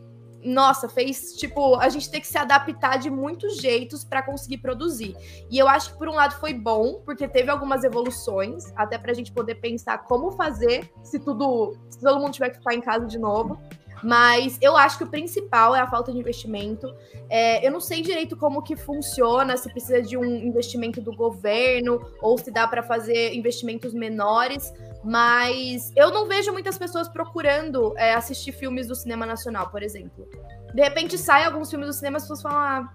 [0.43, 5.15] nossa, fez tipo a gente ter que se adaptar de muitos jeitos para conseguir produzir.
[5.51, 9.13] E eu acho que por um lado foi bom, porque teve algumas evoluções, até pra
[9.13, 13.07] gente poder pensar como fazer se tudo, se todo mundo tiver que ficar em casa
[13.07, 13.61] de novo.
[14.03, 16.95] Mas eu acho que o principal é a falta de investimento.
[17.29, 22.01] É, eu não sei direito como que funciona, se precisa de um investimento do governo
[22.21, 24.73] ou se dá para fazer investimentos menores.
[25.05, 30.29] Mas eu não vejo muitas pessoas procurando é, assistir filmes do cinema nacional, por exemplo.
[30.75, 32.93] De repente sai alguns filmes do cinema e as pessoas falam: ah,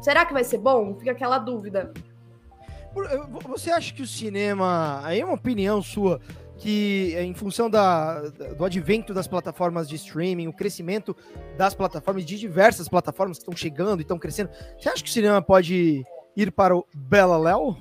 [0.00, 0.94] será que vai ser bom?
[0.98, 1.92] Fica aquela dúvida.
[3.48, 5.00] Você acha que o cinema.
[5.04, 6.20] Aí é uma opinião sua.
[6.58, 8.20] Que eh, em função da-
[8.56, 11.14] do advento das plataformas de streaming, o crescimento
[11.56, 15.12] das plataformas, de diversas plataformas que estão chegando e estão crescendo, você acha que o
[15.12, 16.02] cinema pode
[16.36, 17.76] ir para o Bela Léo?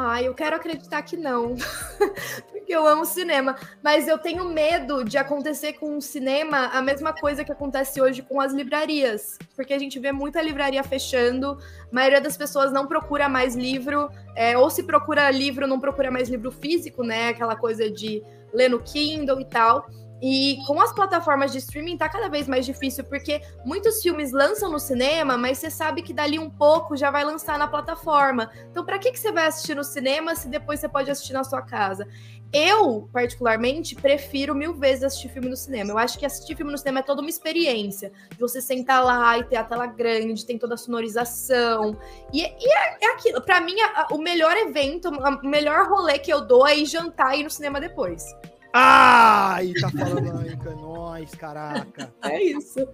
[0.00, 1.56] Ah, eu quero acreditar que não.
[2.52, 3.56] Porque eu amo cinema.
[3.82, 8.22] Mas eu tenho medo de acontecer com o cinema a mesma coisa que acontece hoje
[8.22, 9.36] com as livrarias.
[9.56, 11.58] Porque a gente vê muita livraria fechando,
[11.90, 16.12] a maioria das pessoas não procura mais livro, é, ou se procura livro, não procura
[16.12, 17.30] mais livro físico, né?
[17.30, 18.22] Aquela coisa de
[18.54, 19.84] ler no Kindle e tal.
[20.20, 24.70] E com as plataformas de streaming tá cada vez mais difícil, porque muitos filmes lançam
[24.70, 28.50] no cinema, mas você sabe que dali um pouco já vai lançar na plataforma.
[28.70, 31.44] Então, para que, que você vai assistir no cinema se depois você pode assistir na
[31.44, 32.06] sua casa?
[32.52, 35.90] Eu, particularmente, prefiro mil vezes assistir filme no cinema.
[35.90, 38.10] Eu acho que assistir filme no cinema é toda uma experiência.
[38.30, 41.96] De você sentar lá e ter a tela grande, tem toda a sonorização.
[42.32, 43.40] E, e é, é aquilo.
[43.42, 47.36] Pra mim, a- o melhor evento, o melhor rolê que eu dou é ir jantar
[47.36, 48.24] e ir no cinema depois.
[48.72, 52.12] Ai, tá falando aí, é nóis, caraca.
[52.22, 52.86] É isso.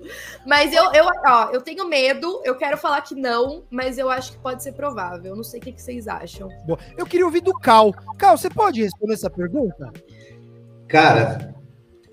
[0.47, 4.33] Mas eu, eu, ó, eu tenho medo, eu quero falar que não, mas eu acho
[4.33, 5.33] que pode ser provável.
[5.33, 6.49] Eu não sei o que, que vocês acham.
[6.67, 7.93] Bom, eu queria ouvir do Cal.
[8.19, 9.93] Cal, você pode responder essa pergunta?
[10.89, 11.55] Cara,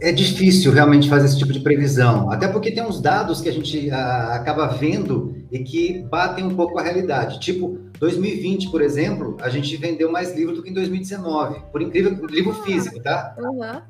[0.02, 3.54] é difícil realmente fazer esse tipo de previsão, até porque tem uns dados que a
[3.54, 7.40] gente a, acaba vendo e que batem um pouco a realidade.
[7.40, 12.26] Tipo, 2020, por exemplo, a gente vendeu mais livro do que em 2019, por incrível
[12.26, 13.36] livro físico, tá?
[13.38, 13.82] Uhum.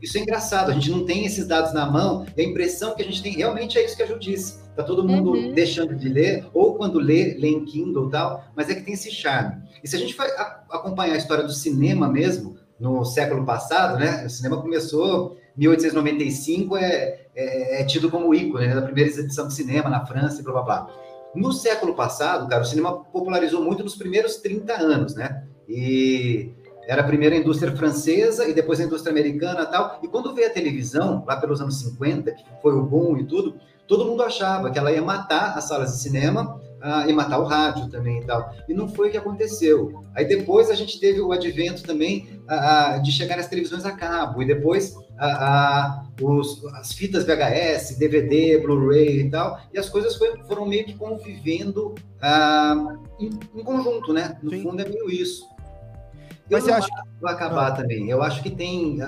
[0.00, 3.02] Isso é engraçado, a gente não tem esses dados na mão, e a impressão que
[3.02, 4.58] a gente tem realmente é isso que a Ju disse.
[4.76, 5.52] Tá todo mundo uhum.
[5.52, 8.94] deixando de ler, ou quando lê, lê em Kindle e tal, mas é que tem
[8.94, 9.56] esse charme.
[9.82, 10.26] E se a gente for
[10.70, 14.26] acompanhar a história do cinema mesmo, no século passado, né?
[14.26, 19.54] O cinema começou 1895 é, é, é, tido como ícone né, da primeira exibição de
[19.54, 20.90] cinema na França e blá blá blá.
[21.34, 25.44] No século passado, cara, o cinema popularizou muito nos primeiros 30 anos, né?
[25.68, 26.50] E
[26.86, 29.98] era a primeira indústria francesa e depois a indústria americana e tal.
[30.02, 33.56] E quando veio a televisão, lá pelos anos 50, que foi o boom e tudo,
[33.86, 37.44] todo mundo achava que ela ia matar as salas de cinema ah, e matar o
[37.44, 38.52] rádio também e tal.
[38.68, 40.04] E não foi o que aconteceu.
[40.14, 44.42] Aí depois a gente teve o advento também ah, de chegar as televisões a cabo,
[44.42, 50.36] e depois ah, os, as fitas VHS, DVD, Blu-ray e tal, e as coisas foi,
[50.44, 51.94] foram meio que convivendo
[53.18, 54.38] em, em, conjunto, né?
[54.42, 54.62] No Sim.
[54.62, 55.44] fundo é meio isso.
[56.48, 58.08] Eu Mas não acho que vai acabar também.
[58.08, 58.98] Eu acho que tem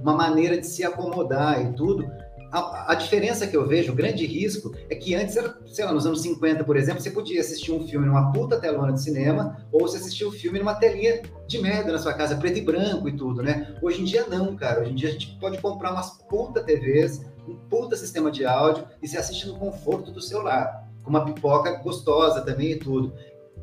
[0.00, 2.08] uma maneira de se acomodar e tudo,
[2.54, 5.36] a, a, diferença que eu vejo, o grande risco, é que antes,
[5.66, 8.92] sei lá, nos anos 50, por exemplo, você podia assistir um filme numa puta telona
[8.92, 12.58] de cinema, ou você assistia um filme numa telinha de merda na sua casa, preto
[12.58, 13.76] e branco e tudo, né?
[13.82, 14.82] Hoje em dia não, cara.
[14.82, 18.86] Hoje em dia a gente pode comprar umas puta TVs, um puta sistema de áudio,
[19.02, 23.12] e se assiste no conforto do seu lar, com uma pipoca gostosa também e tudo.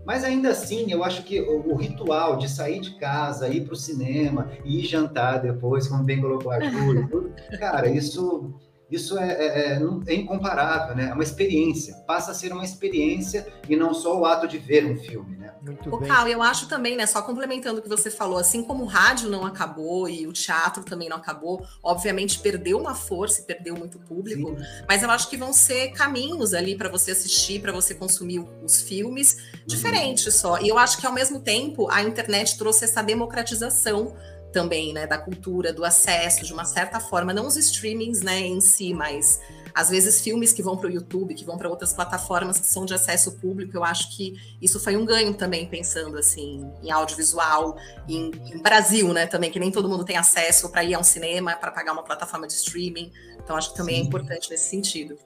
[0.05, 3.73] Mas ainda assim, eu acho que o, o ritual de sair de casa, ir para
[3.73, 7.07] o cinema, ir jantar depois, como bem colocou a Júlia,
[7.57, 8.53] cara, isso
[8.91, 11.09] isso é, é, é, é, incomparável, né?
[11.09, 14.85] É uma experiência, passa a ser uma experiência e não só o ato de ver
[14.85, 15.53] um filme, né?
[15.61, 16.09] Muito o bem.
[16.09, 17.05] Cal, eu acho também, né?
[17.05, 20.83] Só complementando o que você falou, assim como o rádio não acabou e o teatro
[20.83, 24.65] também não acabou, obviamente perdeu uma força e perdeu muito público, Sim.
[24.87, 28.81] mas eu acho que vão ser caminhos ali para você assistir, para você consumir os
[28.81, 30.31] filmes diferentes uhum.
[30.31, 30.59] só.
[30.59, 34.13] E eu acho que ao mesmo tempo a internet trouxe essa democratização
[34.51, 38.61] também, né, da cultura, do acesso, de uma certa forma, não os streamings, né, em
[38.61, 39.39] si, mas
[39.73, 42.85] às vezes filmes que vão para o YouTube, que vão para outras plataformas que são
[42.85, 47.77] de acesso público, eu acho que isso foi um ganho também, pensando assim, em audiovisual,
[48.07, 51.03] em, em Brasil, né, também, que nem todo mundo tem acesso para ir a um
[51.03, 53.11] cinema, para pagar uma plataforma de streaming,
[53.43, 54.03] então acho que também é Sim.
[54.03, 55.17] é importante nesse sentido.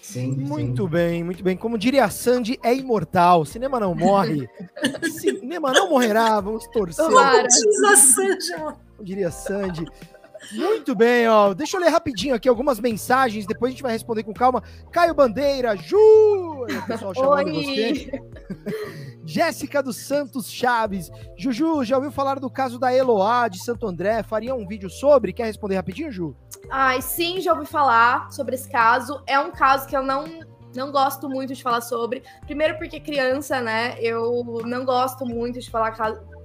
[0.00, 0.88] Sim, muito sim.
[0.88, 1.56] bem, muito bem.
[1.56, 3.44] Como diria a Sandy, é imortal.
[3.44, 4.48] Cinema não morre.
[5.18, 6.40] Cinema não morrerá.
[6.40, 7.04] Vamos torcer.
[7.04, 8.52] Como diz a Sandy.
[8.96, 9.86] Como diria Sandy.
[10.52, 11.54] Muito bem, ó.
[11.54, 14.62] Deixa eu ler rapidinho aqui algumas mensagens, depois a gente vai responder com calma.
[14.92, 15.96] Caio Bandeira, Ju!
[15.96, 17.64] O pessoal chamando Oi.
[17.64, 18.20] você.
[19.24, 21.10] Jéssica dos Santos Chaves.
[21.36, 24.22] Juju, já ouviu falar do caso da Eloá de Santo André?
[24.22, 25.32] Faria um vídeo sobre?
[25.32, 26.36] Quer responder rapidinho, Ju?
[26.70, 29.22] Ai, sim, já ouvi falar sobre esse caso.
[29.26, 30.24] É um caso que eu não
[30.74, 32.22] não gosto muito de falar sobre.
[32.42, 33.96] Primeiro porque criança, né?
[34.00, 35.94] Eu não gosto muito de falar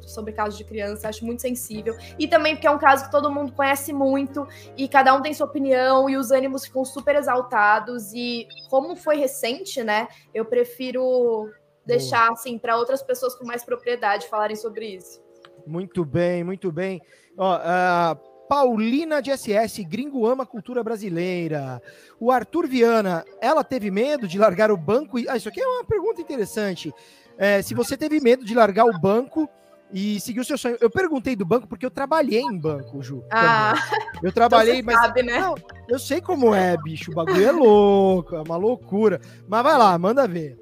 [0.02, 1.96] sobre casos de criança, acho muito sensível.
[2.18, 5.34] E também porque é um caso que todo mundo conhece muito e cada um tem
[5.34, 8.14] sua opinião e os ânimos ficam super exaltados.
[8.14, 10.08] E como foi recente, né?
[10.34, 11.50] Eu prefiro
[11.86, 15.22] deixar assim para outras pessoas com mais propriedade falarem sobre isso.
[15.66, 17.02] Muito bem, muito bem.
[17.38, 21.80] Ó, uh, Paulina de SS, gringo ama cultura brasileira.
[22.20, 25.20] O Arthur Viana, ela teve medo de largar o banco?
[25.20, 25.30] E...
[25.30, 26.92] Ah, isso aqui é uma pergunta interessante.
[27.38, 29.48] É, se você teve medo de largar o banco
[29.94, 30.78] e seguir o seu sonho.
[30.82, 33.24] Eu perguntei do banco porque eu trabalhei em banco, Ju.
[33.32, 33.76] Ah,
[34.24, 35.06] eu trabalhei, então mas.
[35.06, 35.40] Sabe, né?
[35.40, 35.56] Não,
[35.88, 37.12] eu sei como é, bicho.
[37.12, 39.22] O bagulho é louco, é uma loucura.
[39.48, 40.60] Mas vai lá, manda ver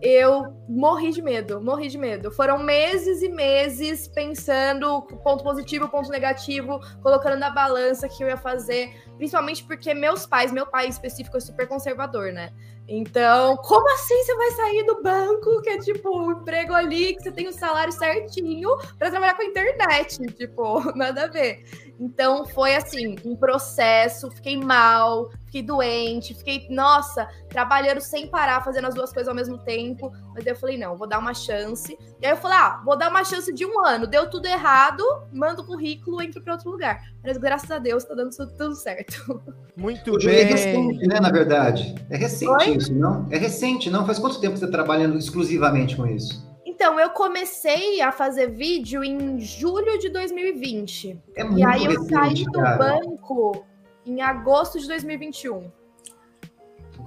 [0.00, 2.30] eu morri de medo, morri de medo.
[2.30, 8.36] Foram meses e meses pensando ponto positivo, ponto negativo, colocando na balança que eu ia
[8.36, 12.52] fazer, principalmente porque meus pais, meu pai em específico é super conservador, né?
[12.90, 17.22] Então, como assim você vai sair do banco, que é tipo um emprego ali, que
[17.22, 20.18] você tem o salário certinho para trabalhar com a internet?
[20.28, 21.64] Tipo, nada a ver.
[22.00, 28.86] Então, foi assim, um processo, fiquei mal, fiquei doente, fiquei, nossa, trabalhando sem parar, fazendo
[28.86, 30.10] as duas coisas ao mesmo tempo.
[30.34, 31.96] Mas eu falei, não, vou dar uma chance.
[32.20, 34.06] E aí eu falei, ah, vou dar uma chance de um ano.
[34.06, 37.00] Deu tudo errado, mando o currículo, entro para outro lugar.
[37.24, 39.42] Mas graças a Deus tá dando tudo certo.
[39.76, 40.40] Muito Hoje bem.
[40.40, 41.94] É recente, né, na verdade.
[42.10, 42.76] É recente Oi?
[42.76, 43.26] isso, não?
[43.30, 44.04] É recente, não?
[44.04, 46.46] Faz quanto tempo você tá trabalhando exclusivamente com isso?
[46.64, 51.20] Então, eu comecei a fazer vídeo em julho de 2020.
[51.34, 52.76] É e aí eu saí recente, do cara.
[52.76, 53.64] banco
[54.06, 55.70] em agosto de 2021.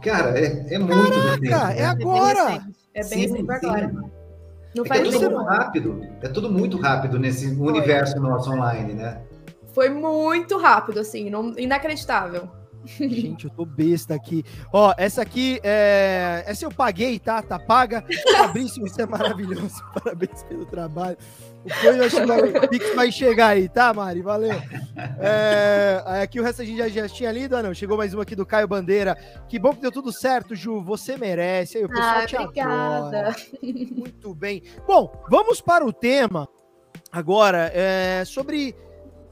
[0.02, 1.86] Cara, é, é muito recente, Cara, é né?
[1.86, 2.66] agora!
[2.94, 3.46] É bem Sim, sim.
[3.50, 3.92] agora.
[4.76, 6.02] Não É faz é tudo muito rápido.
[6.22, 9.22] É tudo muito rápido nesse universo nosso online, né?
[9.74, 12.50] Foi muito rápido, assim, não- inacreditável.
[12.86, 14.44] Gente, eu tô besta aqui.
[14.74, 16.44] Ó, essa aqui é.
[16.48, 17.42] Essa eu paguei, tá?
[17.42, 18.04] Tá paga.
[18.36, 19.76] Fabrício, isso é maravilhoso.
[19.94, 21.18] Parabéns pelo trabalho.
[21.64, 24.22] O Pix vai chegar aí, tá, Mari?
[24.22, 24.56] Valeu.
[25.20, 27.74] É, aqui o resto a gente já, já tinha lido, ah, não.
[27.74, 29.16] Chegou mais uma aqui do Caio Bandeira.
[29.48, 30.82] Que bom que deu tudo certo, Ju.
[30.82, 31.78] Você merece.
[31.78, 33.08] Aí, o pessoal Ah, te obrigada.
[33.20, 33.36] adora.
[33.62, 34.64] Muito bem.
[34.88, 36.48] Bom, vamos para o tema
[37.12, 38.76] agora é, sobre.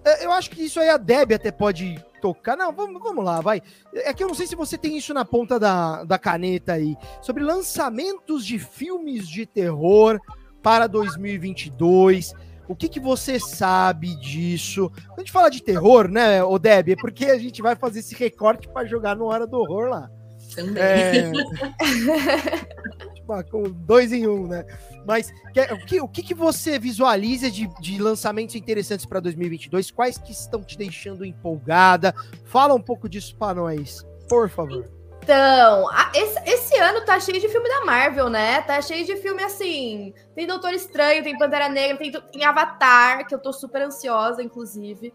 [0.05, 2.55] é, Eu acho que isso aí a Deb até pode tocar.
[2.55, 3.59] Não, vamos, vamos lá, vai.
[3.93, 6.95] É que eu não sei se você tem isso na ponta da, da caneta aí.
[7.21, 10.19] Sobre lançamentos de filmes de terror
[10.61, 12.33] para 2022.
[12.67, 14.91] O que, que você sabe disso?
[15.07, 17.99] Quando a gente fala de terror, né, ô Deb, é porque a gente vai fazer
[17.99, 20.09] esse recorte para jogar no Hora do Horror lá.
[20.55, 20.81] Também.
[20.81, 21.31] É...
[23.15, 24.65] tipo, ah, com dois em um, né?
[25.05, 25.31] Mas
[25.71, 29.91] o, que, o que, que você visualiza de, de lançamentos interessantes para 2022?
[29.91, 32.13] Quais que estão te deixando empolgada?
[32.45, 34.98] Fala um pouco disso para nós, por favor.
[35.21, 38.61] Então, a- esse, esse ano tá cheio de filme da Marvel, né?
[38.61, 40.13] Tá cheio de filme assim.
[40.33, 45.13] Tem Doutor Estranho, tem Pantera Negra, tem, tem Avatar, que eu tô super ansiosa, inclusive.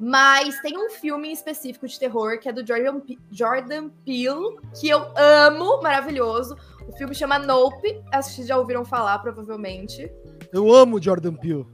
[0.00, 5.00] Mas tem um filme específico de terror que é do Jordan, Jordan Peele, que eu
[5.16, 6.56] amo, maravilhoso.
[6.88, 10.10] O filme chama Nope, acho que já ouviram falar, provavelmente.
[10.52, 11.64] Eu amo Jordan Peele.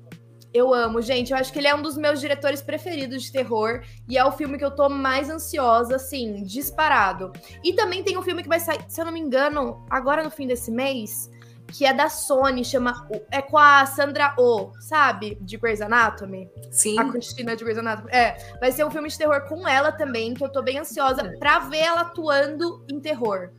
[0.53, 1.33] Eu amo, gente.
[1.33, 3.83] Eu acho que ele é um dos meus diretores preferidos de terror.
[4.09, 7.33] E é o filme que eu tô mais ansiosa, assim, disparado.
[7.63, 10.31] E também tem um filme que vai sair, se eu não me engano, agora no
[10.31, 11.31] fim desse mês,
[11.67, 13.07] que é da Sony, chama.
[13.31, 15.37] É com a Sandra Oh, sabe?
[15.41, 16.51] De Grey's Anatomy.
[16.71, 16.99] Sim.
[16.99, 18.11] A Cristina de Grey's Anatomy.
[18.11, 21.31] É, vai ser um filme de terror com ela também, que eu tô bem ansiosa
[21.39, 23.51] pra ver ela atuando em terror.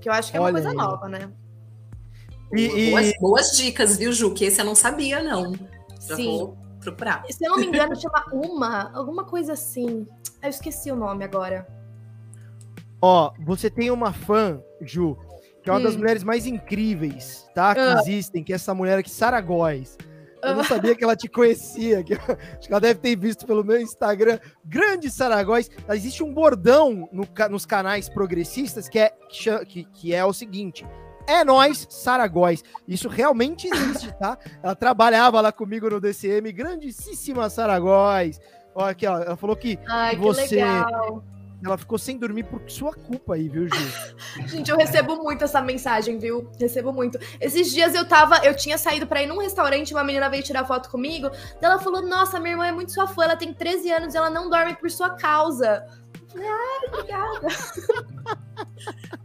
[0.00, 0.74] Que eu acho que é uma Olha coisa aí.
[0.76, 1.30] nova, né?
[2.52, 4.32] E, e- Boas, boas dicas, viu, Ju?
[4.34, 5.52] Que esse eu não sabia, não.
[6.06, 6.38] Já Sim.
[6.38, 7.24] vou procurar.
[7.30, 10.06] Se eu não me engano, chama Uma, alguma coisa assim.
[10.42, 11.66] Eu esqueci o nome agora.
[13.00, 15.16] ó, você tem uma fã, Ju,
[15.62, 15.98] que é uma das Hum.
[15.98, 17.74] mulheres mais incríveis, tá?
[17.74, 18.00] Que Ah.
[18.00, 19.96] existem, que é essa mulher aqui, Sara Góes.
[20.42, 20.64] Eu não Ah.
[20.64, 22.02] sabia que ela te conhecia.
[22.02, 22.12] Que,
[22.58, 24.38] acho que ela deve ter visto pelo meu Instagram.
[24.64, 25.70] Grande Saragóis.
[25.90, 29.10] Existe um bordão no nos canais progressistas que é,
[29.66, 30.86] que- que é o seguinte.
[31.26, 32.62] É nós, Saragóis.
[32.86, 34.36] Isso realmente existe, tá?
[34.62, 36.52] Ela trabalhava lá comigo no DCM.
[36.52, 38.40] Grandíssima Saragóis.
[38.74, 39.18] Olha aqui, ó.
[39.18, 41.24] Ela falou que Ai, que Você- legal.
[41.64, 43.74] ela ficou sem dormir por sua culpa aí, viu, Ju?
[44.48, 46.50] Gente, eu recebo muito essa mensagem, viu?
[46.60, 47.18] Recebo muito.
[47.40, 50.66] Esses dias eu tava, eu tinha saído pra ir num restaurante, uma menina veio tirar
[50.66, 51.30] foto comigo,
[51.62, 54.28] ela falou: "Nossa, minha irmã é muito sua fã, ela tem 13 anos e ela
[54.28, 55.86] não dorme por sua causa".
[56.20, 57.46] Eu falei: "Ai, obrigada".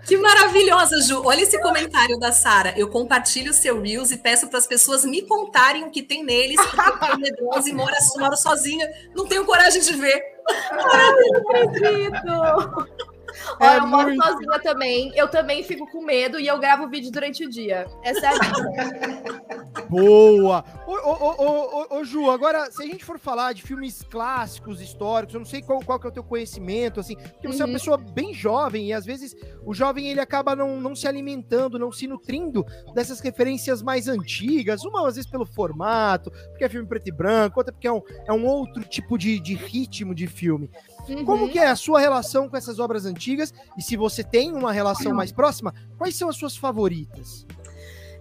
[0.05, 1.21] Que maravilhosa, Ju.
[1.23, 2.73] Olha esse comentário da Sara.
[2.75, 6.23] Eu compartilho o seu Reels e peço para as pessoas me contarem o que tem
[6.23, 8.87] neles, porque eu medrosa e moro, moro sozinha.
[9.15, 10.21] Não tenho coragem de ver.
[11.55, 12.87] acredito.
[13.59, 14.23] É eu moro muito.
[14.23, 15.11] sozinha também.
[15.15, 17.85] Eu também fico com medo e eu gravo vídeo durante o dia.
[18.03, 18.39] Essa é a.
[19.89, 20.63] Boa!
[20.85, 24.03] Ô, ô, ô, ô, ô, ô, Ju, agora, se a gente for falar de filmes
[24.03, 27.61] clássicos, históricos, eu não sei qual, qual que é o teu conhecimento, assim, porque você
[27.61, 27.73] é uma Uhum.
[27.73, 31.91] pessoa bem jovem e às vezes o jovem ele acaba não, não se alimentando, não
[31.91, 37.07] se nutrindo dessas referências mais antigas, uma às vezes pelo formato, porque é filme preto
[37.07, 40.69] e branco, outra porque é um, é um outro tipo de, de ritmo de filme.
[41.25, 41.49] Como Uhum.
[41.49, 43.53] que é a sua relação com essas obras antigas?
[43.77, 47.45] E se você tem uma relação mais próxima, quais são as suas favoritas?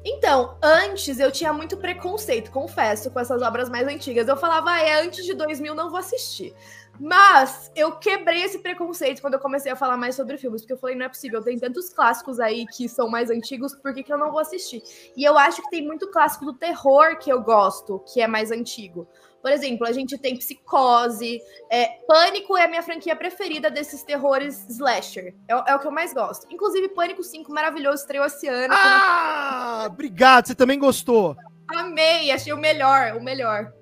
[0.05, 4.29] Então, antes eu tinha muito preconceito, confesso, com essas obras mais antigas.
[4.29, 6.55] Eu falava, ah, é antes de 2000, não vou assistir.
[7.01, 10.79] Mas eu quebrei esse preconceito quando eu comecei a falar mais sobre filmes, porque eu
[10.79, 14.12] falei, não é possível, tem tantos clássicos aí que são mais antigos, por que, que
[14.12, 14.83] eu não vou assistir?
[15.16, 18.51] E eu acho que tem muito clássico do terror que eu gosto, que é mais
[18.51, 19.07] antigo.
[19.40, 24.66] Por exemplo, a gente tem Psicose, é, Pânico é a minha franquia preferida desses terrores
[24.68, 25.35] slasher.
[25.46, 26.46] É, o- é o que eu mais gosto.
[26.51, 28.74] Inclusive, Pânico 5, maravilhoso, estreou esse ano.
[28.77, 31.37] Ah, obrigado, você também gostou.
[31.68, 33.72] Amei, achei o melhor, o melhor.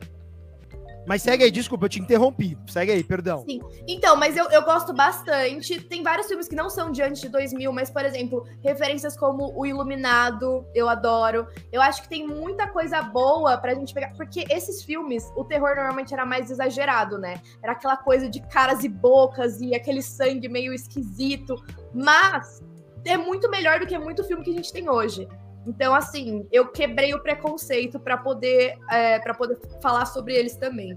[1.07, 2.59] Mas segue aí, desculpa, eu te interrompi.
[2.66, 3.45] Segue aí, perdão.
[3.49, 3.61] Sim.
[3.87, 5.81] Então, mas eu, eu gosto bastante.
[5.81, 9.53] Tem vários filmes que não são de antes de 2000, mas, por exemplo, referências como
[9.57, 11.47] O Iluminado, eu adoro.
[11.71, 14.12] Eu acho que tem muita coisa boa pra gente pegar.
[14.16, 17.41] Porque esses filmes, o terror normalmente era mais exagerado, né?
[17.62, 21.55] Era aquela coisa de caras e bocas e aquele sangue meio esquisito.
[21.95, 22.62] Mas
[23.05, 25.28] é muito melhor do que muito filme que a gente tem hoje.
[25.67, 30.97] Então, assim, eu quebrei o preconceito para poder, é, para poder falar sobre eles também.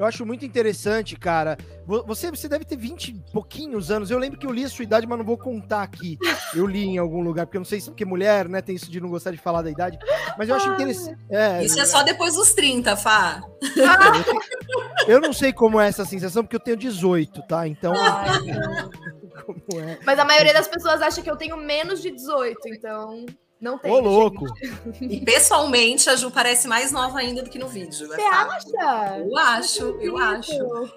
[0.00, 1.58] Eu acho muito interessante, cara.
[2.06, 4.10] Você, você deve ter 20 e pouquinhos anos.
[4.10, 6.16] Eu lembro que eu li a sua idade, mas não vou contar aqui.
[6.54, 8.90] Eu li em algum lugar, porque eu não sei se porque mulher, né, tem isso
[8.90, 9.98] de não gostar de falar da idade.
[10.38, 11.18] Mas eu acho interessante.
[11.28, 13.42] É, isso é só depois dos 30, Fá.
[15.06, 17.68] Eu não sei como é essa sensação, porque eu tenho 18, tá?
[17.68, 17.92] Então.
[19.76, 19.98] é.
[20.02, 23.26] Mas a maioria das pessoas acha que eu tenho menos de 18, então.
[23.60, 23.92] Não tem.
[23.92, 24.46] Ô, louco!
[25.02, 28.08] E pessoalmente, a Ju parece mais nova ainda do que no vídeo.
[28.08, 29.18] Você acha?
[29.18, 30.52] Eu acho, eu acho.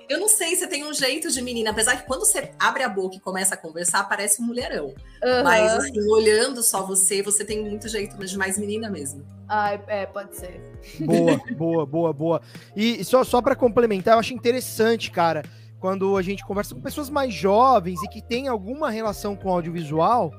[0.08, 2.88] Eu não sei se tem um jeito de menina, apesar que quando você abre a
[2.88, 4.86] boca e começa a conversar, parece um mulherão.
[4.86, 5.44] Uhum.
[5.44, 9.26] Mas, assim, olhando só você, você tem muito jeito de mais menina mesmo.
[9.50, 10.62] Ah, é, pode ser.
[11.02, 12.42] Boa, boa, boa, boa.
[12.74, 15.44] E só, só para complementar, eu acho interessante, cara,
[15.82, 20.32] quando a gente conversa com pessoas mais jovens e que tem alguma relação com audiovisual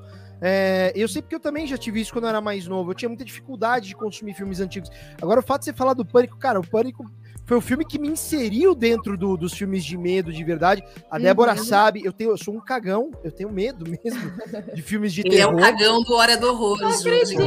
[0.47, 2.91] é, eu sei porque eu também já tive isso quando eu era mais novo.
[2.91, 4.91] Eu tinha muita dificuldade de consumir filmes antigos.
[5.19, 7.03] Agora, o fato de você falar do Pânico, cara, o Pânico
[7.47, 10.83] foi o filme que me inseriu dentro do, dos filmes de medo de verdade.
[11.09, 11.63] A Débora uhum.
[11.63, 14.31] sabe, eu, tenho, eu sou um cagão, eu tenho medo mesmo
[14.71, 15.53] de filmes de ele terror.
[15.53, 16.79] Ele é o cagão do Hora do Horror.
[16.79, 17.41] Não acredito,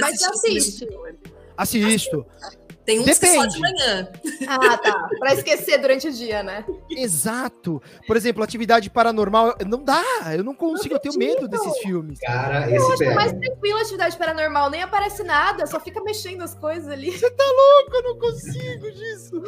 [0.00, 0.86] mas assisto.
[1.56, 2.24] Assisto.
[2.86, 3.32] Tem uns Depende.
[3.32, 4.08] que só de manhã.
[4.46, 5.08] Ah, tá.
[5.18, 6.64] Pra esquecer durante o dia, né?
[6.88, 7.82] Exato.
[8.06, 9.56] Por exemplo, atividade paranormal.
[9.66, 10.02] Não dá.
[10.36, 10.94] Eu não consigo.
[10.94, 12.20] Não eu tenho medo desses filmes.
[12.20, 13.14] Cara, eu esse acho pega.
[13.14, 14.70] mais tranquilo atividade paranormal.
[14.70, 15.66] Nem aparece nada.
[15.66, 17.10] Só fica mexendo as coisas ali.
[17.10, 17.96] Você tá louco?
[17.96, 19.42] Eu não consigo disso.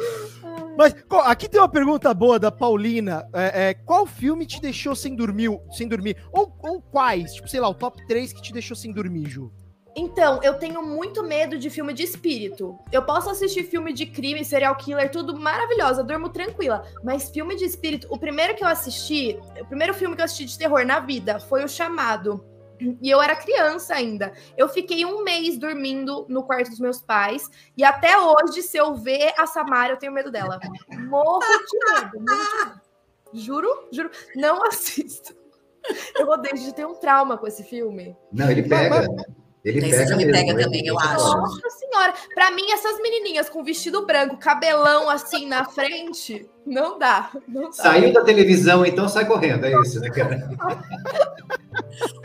[0.77, 3.25] Mas aqui tem uma pergunta boa da Paulina.
[3.33, 5.49] É, é, qual filme te deixou sem dormir?
[5.71, 6.17] Sem dormir?
[6.33, 7.33] Ou, ou quais?
[7.35, 9.49] Tipo, sei lá, o top 3 que te deixou sem dormir, Ju?
[9.95, 12.77] Então, eu tenho muito medo de filme de espírito.
[12.91, 16.83] Eu posso assistir filme de crime, serial killer, tudo maravilhoso, eu durmo tranquila.
[17.03, 20.45] Mas filme de espírito, o primeiro que eu assisti, o primeiro filme que eu assisti
[20.45, 22.45] de terror na vida foi O Chamado.
[23.01, 24.31] E eu era criança ainda.
[24.55, 27.49] Eu fiquei um mês dormindo no quarto dos meus pais.
[27.75, 30.59] E até hoje, se eu ver a Samara, eu tenho medo dela.
[31.09, 32.81] Morro de medo, morro de medo.
[33.33, 34.09] Juro, juro.
[34.35, 35.35] Não assisto.
[36.17, 38.15] Eu odeio de ter um trauma com esse filme.
[38.31, 39.05] Não, ele pega.
[39.63, 41.37] Ele pega, me pega também, eu acho.
[41.37, 47.29] Nossa senhora, pra mim, essas menininhas com vestido branco, cabelão assim na frente, não dá.
[47.45, 47.71] Não dá.
[47.73, 50.49] Saiu da televisão, então sai correndo, é isso, né, cara?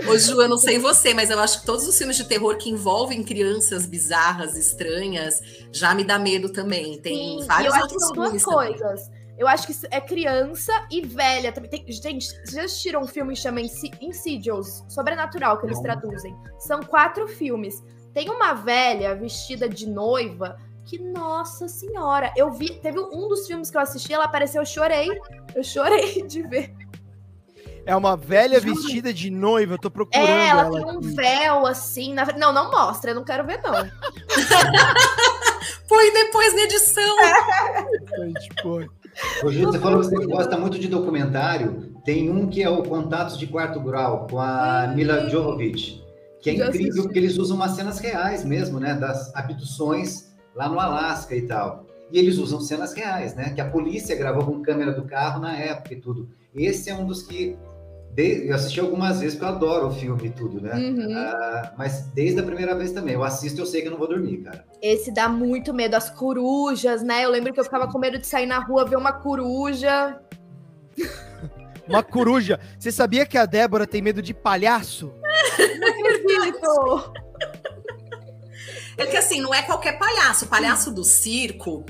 [0.08, 2.56] Ô, Ju, eu não sei você, mas eu acho que todos os filmes de terror
[2.56, 5.40] que envolvem crianças bizarras, estranhas,
[5.72, 7.00] já me dá medo também.
[7.00, 9.10] Tem Sim, vários eu acho que são duas coisas.
[9.36, 11.52] Eu acho que é criança e velha.
[11.52, 14.84] Tem, gente, vocês já assistiram um filme que chama Insidious?
[14.88, 16.36] Sobrenatural, que eles traduzem.
[16.58, 17.82] São quatro filmes.
[18.12, 22.78] Tem uma velha vestida de noiva que, nossa senhora, eu vi.
[22.80, 25.08] Teve um dos filmes que eu assisti, ela apareceu, eu chorei.
[25.54, 26.74] Eu chorei de ver.
[27.86, 28.74] É uma velha Juro.
[28.74, 30.26] vestida de noiva, eu tô procurando.
[30.26, 31.08] É, ela, ela tem um aqui.
[31.14, 32.14] véu assim.
[32.14, 32.24] Na...
[32.36, 33.72] Não, não mostra, eu não quero ver, não.
[35.88, 37.16] Põe depois na edição.
[38.18, 38.88] Gente, põe.
[39.42, 41.94] Ô, Ju, você falou que você gosta muito de documentário.
[42.04, 46.02] Tem um que é o Contatos de Quarto Grau, com a Mila Jovovich,
[46.40, 48.94] que é incrível porque eles usam umas cenas reais mesmo, né?
[48.94, 51.86] Das abduções lá no Alasca e tal.
[52.10, 53.50] E eles usam cenas reais, né?
[53.54, 56.28] Que a polícia gravou com câmera do carro na época e tudo.
[56.54, 57.56] Esse é um dos que
[58.14, 60.72] de, eu assisti algumas vezes porque eu adoro o filme e tudo, né?
[60.74, 61.10] Uhum.
[61.10, 63.14] Uh, mas desde a primeira vez também.
[63.14, 64.64] Eu assisto eu sei que eu não vou dormir, cara.
[64.80, 65.96] Esse dá muito medo.
[65.96, 67.24] As corujas, né?
[67.24, 70.20] Eu lembro que eu ficava com medo de sair na rua ver uma coruja.
[71.88, 72.60] uma coruja.
[72.78, 75.12] Você sabia que a Débora tem medo de palhaço?
[75.80, 77.12] Não acredito!
[78.96, 80.44] É que assim, não é qualquer palhaço.
[80.44, 81.84] O palhaço do circo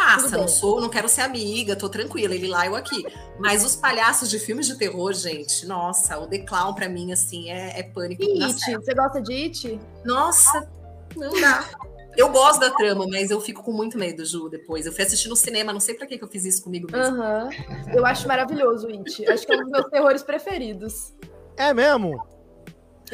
[0.00, 3.04] Passa, não sou, não quero ser amiga, tô tranquila, ele lá, eu aqui.
[3.38, 7.50] Mas os palhaços de filmes de terror, gente, nossa, o The Clown pra mim, assim,
[7.50, 8.22] é, é pânico.
[8.22, 9.80] E It, você gosta de It?
[10.04, 10.66] Nossa,
[11.14, 11.68] não dá.
[12.16, 14.86] Eu gosto da trama, mas eu fico com muito medo, Ju, depois.
[14.86, 17.16] Eu fui assistir no cinema, não sei pra que, que eu fiz isso comigo mesmo.
[17.16, 17.50] Uhum.
[17.94, 19.30] Eu acho maravilhoso o It.
[19.30, 21.12] Acho que é um dos meus terrores preferidos.
[21.56, 22.26] É mesmo?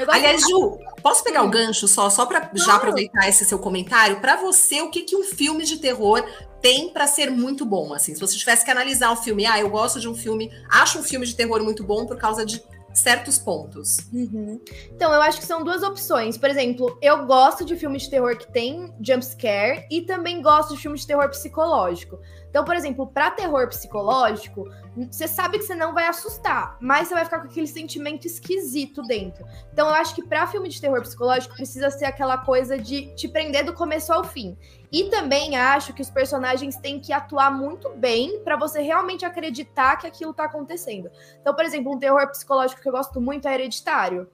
[0.09, 4.21] Aliás, Ju, posso pegar o gancho só, só para já aproveitar esse seu comentário?
[4.21, 6.23] Para você, o que, que um filme de terror
[6.61, 7.93] tem para ser muito bom?
[7.93, 10.99] Assim, se você tivesse que analisar um filme, ah, eu gosto de um filme, acho
[10.99, 12.63] um filme de terror muito bom por causa de
[12.97, 13.99] certos pontos.
[14.13, 14.61] Uhum.
[14.91, 16.39] Então, eu acho que são duas opções.
[16.39, 20.81] Por exemplo, eu gosto de filmes de terror que tem jumpscare e também gosto de
[20.81, 22.19] filmes de terror psicológico.
[22.49, 24.65] Então, por exemplo, para terror psicológico,
[25.11, 29.03] você sabe que você não vai assustar, mas você vai ficar com aquele sentimento esquisito
[29.03, 29.45] dentro.
[29.73, 33.29] Então, eu acho que para filme de terror psicológico precisa ser aquela coisa de te
[33.29, 34.57] prender do começo ao fim.
[34.91, 39.97] E também acho que os personagens têm que atuar muito bem para você realmente acreditar
[39.97, 41.11] que aquilo tá acontecendo.
[41.41, 44.31] Então, por exemplo, um terror psicológico que eu gosto muito é Hereditário.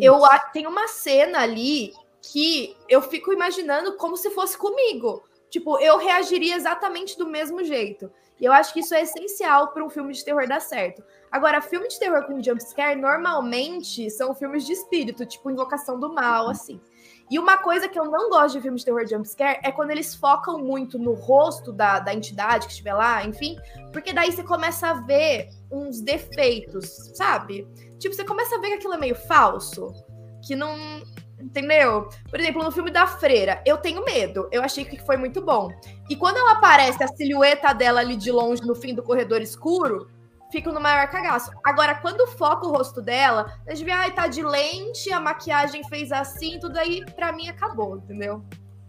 [0.00, 0.20] Eu
[0.52, 5.22] tenho uma cena ali que eu fico imaginando como se fosse comigo.
[5.54, 8.10] Tipo, eu reagiria exatamente do mesmo jeito.
[8.40, 11.00] E eu acho que isso é essencial para um filme de terror dar certo.
[11.30, 16.50] Agora, filme de terror com jumpscare normalmente são filmes de espírito, tipo Invocação do Mal,
[16.50, 16.80] assim.
[17.30, 20.12] E uma coisa que eu não gosto de filmes de terror jumpscare é quando eles
[20.16, 23.56] focam muito no rosto da, da entidade que estiver lá, enfim,
[23.92, 27.64] porque daí você começa a ver uns defeitos, sabe?
[28.00, 29.86] Tipo, você começa a ver que aquilo é meio falso,
[30.44, 30.76] que não.
[31.44, 32.08] Entendeu?
[32.30, 34.48] Por exemplo, no filme da Freira, eu tenho medo.
[34.50, 35.68] Eu achei que foi muito bom.
[36.08, 40.08] E quando ela aparece a silhueta dela ali de longe no fim do corredor escuro,
[40.50, 41.50] fico no maior cagaço.
[41.62, 45.86] Agora, quando foca o rosto dela, a gente vê, ai, tá de lente, a maquiagem
[45.88, 48.42] fez assim, tudo aí, pra mim, acabou, entendeu?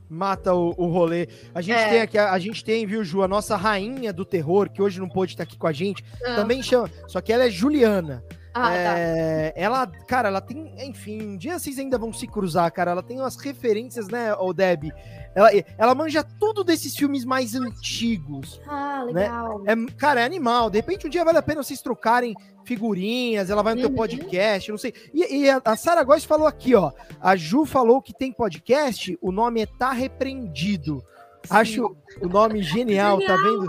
[0.07, 1.27] Mata o, o rolê.
[1.53, 1.89] A gente É.
[1.89, 4.99] tem aqui, a, a gente tem, viu, Ju, a nossa rainha do terror, que hoje
[4.99, 6.35] não pôde estar aqui com a gente, Ah.
[6.35, 6.89] também chama.
[7.07, 8.23] Só que ela é Juliana.
[8.57, 8.97] Ah, tá.
[8.99, 12.91] É, Ela, cara, ela tem, enfim, um dia vocês ainda vão se cruzar, cara.
[12.91, 14.91] Ela tem umas referências, né, o Deb?
[15.35, 18.61] Ela, ela manja tudo desses filmes mais antigos.
[18.65, 19.61] Ah, legal.
[19.65, 20.69] É, cara, é animal.
[20.69, 22.33] De repente, um dia vale a pena vocês trocarem
[22.63, 23.49] figurinhas.
[23.49, 23.95] Ela vai no teu Uhum.
[23.97, 24.93] podcast, não sei.
[25.13, 26.93] E, e a, a Sara Góes falou aqui, ó.
[27.19, 29.17] A Ju falou que tem podcast.
[29.21, 31.03] O nome é Tá Repreendido.
[31.49, 33.67] Acho o nome genial, tá vendo?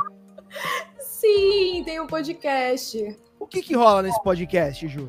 [1.00, 3.18] Sim, tem um podcast.
[3.46, 5.08] O que que rola nesse podcast, Ju?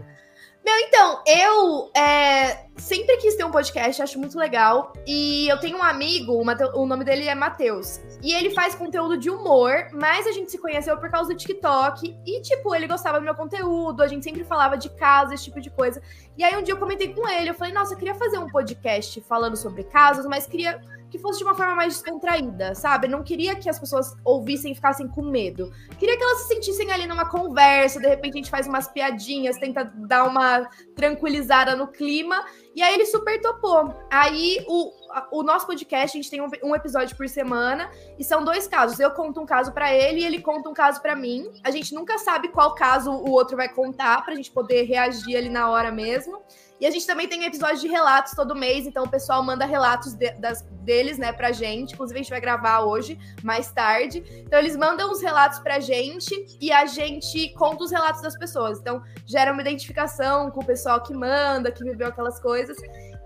[0.63, 4.93] Meu, então, eu é, sempre quis ter um podcast, acho muito legal.
[5.07, 6.43] E eu tenho um amigo, o,
[6.79, 7.99] o nome dele é Matheus.
[8.21, 12.15] E ele faz conteúdo de humor, mas a gente se conheceu por causa do TikTok.
[12.23, 15.59] E, tipo, ele gostava do meu conteúdo, a gente sempre falava de casa, esse tipo
[15.59, 15.99] de coisa.
[16.37, 18.47] E aí um dia eu comentei com ele, eu falei, nossa, eu queria fazer um
[18.47, 20.79] podcast falando sobre casos, mas queria
[21.09, 23.07] que fosse de uma forma mais descontraída, sabe?
[23.07, 25.71] Não queria que as pessoas ouvissem e ficassem com medo.
[25.97, 29.57] Queria que elas se sentissem ali numa conversa, de repente a gente faz umas piadinhas,
[29.57, 32.45] tenta dar uma tranquilizada no clima.
[32.75, 33.93] E aí ele super topou.
[34.11, 34.91] Aí o,
[35.31, 37.89] o nosso podcast, a gente tem um, um episódio por semana,
[38.19, 38.99] e são dois casos.
[38.99, 41.51] Eu conto um caso pra ele e ele conta um caso pra mim.
[41.63, 45.49] A gente nunca sabe qual caso o outro vai contar pra gente poder reagir ali
[45.49, 46.41] na hora mesmo.
[46.79, 50.13] E a gente também tem episódio de relatos todo mês, então o pessoal manda relatos
[50.13, 51.93] de- das, deles, né, pra gente.
[51.93, 54.23] Inclusive, a gente vai gravar hoje, mais tarde.
[54.45, 58.79] Então, eles mandam os relatos pra gente e a gente conta os relatos das pessoas.
[58.79, 62.77] Então, gera uma identificação com o pessoal que manda, que viveu aquelas coisas.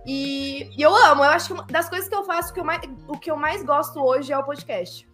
[0.06, 2.82] E, e eu amo, eu acho que das coisas que eu faço, que eu mais,
[3.08, 5.08] o que eu mais gosto hoje é o podcast.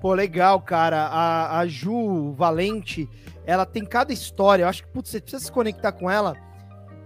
[0.00, 1.06] Pô, legal, cara.
[1.06, 3.08] A, a Ju Valente,
[3.46, 4.64] ela tem cada história.
[4.64, 6.36] Eu acho que, putz, você precisa se conectar com ela.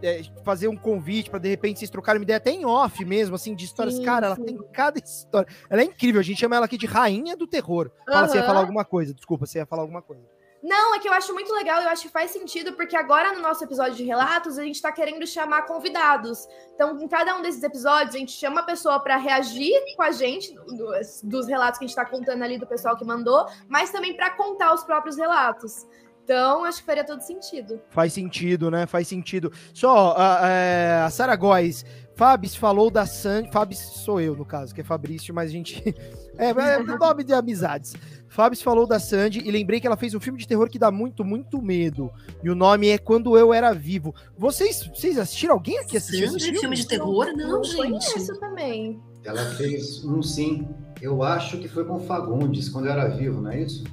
[0.03, 3.34] É, fazer um convite pra de repente vocês trocarem uma ideia até em off mesmo,
[3.36, 3.96] assim, de histórias.
[3.96, 4.44] Sim, cara, ela sim.
[4.44, 5.48] tem cada história.
[5.68, 7.90] Ela é incrível, a gente chama ela aqui de rainha do terror.
[8.07, 10.22] Fala, você ia falar alguma coisa, desculpa, você ia falar alguma coisa.
[10.62, 13.40] Não, é que eu acho muito legal, eu acho que faz sentido, porque agora no
[13.40, 16.46] nosso episódio de relatos, a gente tá querendo chamar convidados.
[16.74, 20.11] Então, em cada um desses episódios, a gente chama a pessoa para reagir com a
[20.11, 20.92] gente, do-
[21.24, 24.28] dos relatos que a gente tá contando ali do pessoal que mandou, mas também para
[24.36, 25.86] contar os próprios relatos.
[26.31, 27.81] Então, acho que faria todo sentido.
[27.91, 28.87] Faz sentido, né?
[28.87, 29.51] Faz sentido.
[29.74, 33.51] Só, a, é, a Sara Góes, Fabs falou da Sandy.
[33.51, 35.83] Fabs sou eu, no caso, que é Fabrício, mas a gente.
[36.39, 37.95] É, é nome de amizades.
[38.26, 40.91] Fabs falou da Sandy e lembrei que ela fez um filme de terror que dá
[40.91, 42.11] muito, muito medo.
[42.43, 44.14] E o nome é Quando Eu Era Vivo.
[44.39, 45.53] Vocês, vocês assistiram?
[45.53, 46.61] Alguém aqui assistiu esse Sandy, filme?
[46.61, 47.26] filme de terror?
[47.37, 47.76] Não, Não gente.
[47.76, 49.03] conheço também.
[49.22, 50.66] Ela fez um sim.
[51.03, 53.85] Eu acho que foi com o Fagundes, quando eu era vivo, não é isso?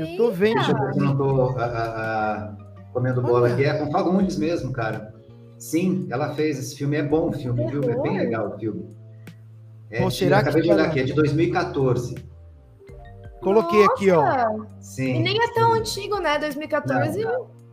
[0.00, 0.54] Eu tô vendo.
[0.56, 2.56] Deixa eu ver se eu não tô a- a- a-
[2.92, 3.64] comendo bola aqui.
[3.64, 5.12] É com Fagundes mesmo, cara.
[5.58, 6.58] Sim, ela fez.
[6.58, 7.82] Esse filme é bom, o filme, viu?
[7.84, 8.88] É bem legal o filme.
[9.90, 12.14] É, de- será eu acabei que de olhar aqui, é de 2014.
[13.42, 14.22] Coloquei aqui, ó.
[14.24, 14.66] Nossa!
[14.80, 15.16] Sim.
[15.16, 16.38] E nem é tão antigo, né?
[16.38, 17.24] 2014.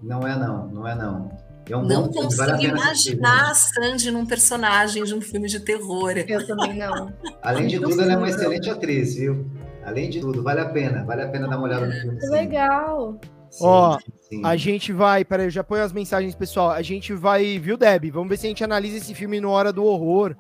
[0.02, 1.30] Não é não, não é não.
[1.70, 5.50] É um Não bom filme, consigo assistir, imaginar a Sandy num personagem de um filme
[5.50, 6.14] de terror.
[6.26, 7.12] Eu também não.
[7.42, 9.46] Além de tudo, ela é uma excelente atriz, viu?
[9.88, 11.06] Além de tudo, vale a pena.
[11.06, 12.20] Vale a pena dar uma olhada no filme.
[12.20, 12.30] Sim.
[12.30, 13.18] legal.
[13.50, 13.98] Sim, Ó,
[14.30, 14.42] sim.
[14.46, 16.72] A gente vai, peraí, eu já ponho as mensagens, pessoal.
[16.72, 18.12] A gente vai, viu, Deb?
[18.12, 20.36] Vamos ver se a gente analisa esse filme no Hora do Horror,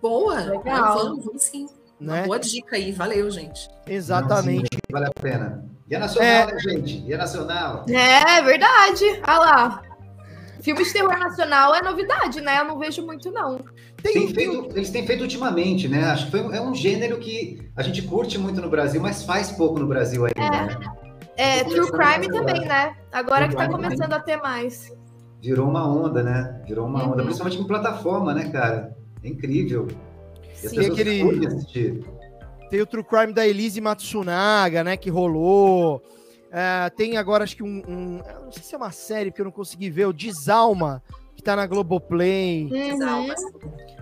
[0.00, 0.38] Boa!
[0.38, 0.98] Legal.
[0.98, 1.66] Vamos, vamos sim.
[2.00, 2.26] Uma né?
[2.26, 3.68] boa dica aí, valeu, gente.
[3.86, 4.62] Exatamente.
[4.62, 5.64] Não, sim, vale a pena.
[5.90, 6.46] E é nacional, É.
[6.46, 7.04] né, gente?
[7.04, 7.84] E é nacional.
[7.88, 9.04] É verdade.
[9.26, 9.82] Olha lá.
[10.64, 12.58] Filme de terror nacional é novidade, né?
[12.60, 13.58] Eu não vejo muito, não.
[14.02, 16.04] Tem, Tem feito, eles têm feito ultimamente, né?
[16.06, 19.52] Acho que foi, é um gênero que a gente curte muito no Brasil, mas faz
[19.52, 20.78] pouco no Brasil ainda, né?
[21.36, 22.32] É, Tô True Crime agora.
[22.32, 22.96] também, né?
[23.12, 24.90] Agora True que tá começando a ter mais.
[25.42, 26.62] Virou uma onda, né?
[26.66, 27.24] Virou uma onda, Uhum.
[27.24, 28.96] principalmente com plataforma, né, cara?
[29.22, 29.86] É incrível.
[30.62, 30.86] E Sim.
[30.86, 32.02] Aquele-.
[32.70, 34.96] Tem o True Crime da Elise Matsunaga, né?
[34.96, 36.02] Que rolou.
[36.56, 39.46] É, tem agora, acho que um, um- Não sei se é uma série, porque eu
[39.46, 40.06] não consegui ver.
[40.06, 41.02] O Desalma,
[41.34, 42.64] que tá na Globoplay.
[42.66, 42.70] Uhum.
[42.70, 43.34] Desalma.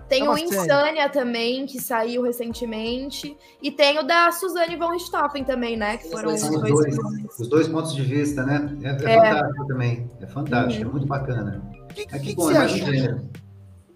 [0.07, 0.49] Tem É o uma série.
[0.55, 3.35] Insânia também, que saiu recentemente.
[3.59, 5.97] E tem o da Suzane von Richthofen também, né?
[5.97, 8.77] Que foram os dois dois, os dois pontos de vista, né?
[8.83, 9.17] É, é É.
[9.31, 10.09] fantástico também.
[10.21, 10.89] É fantástico, Uhum.
[10.89, 11.63] é muito bacana.
[11.89, 13.19] O que, É que, que bom, você é achou?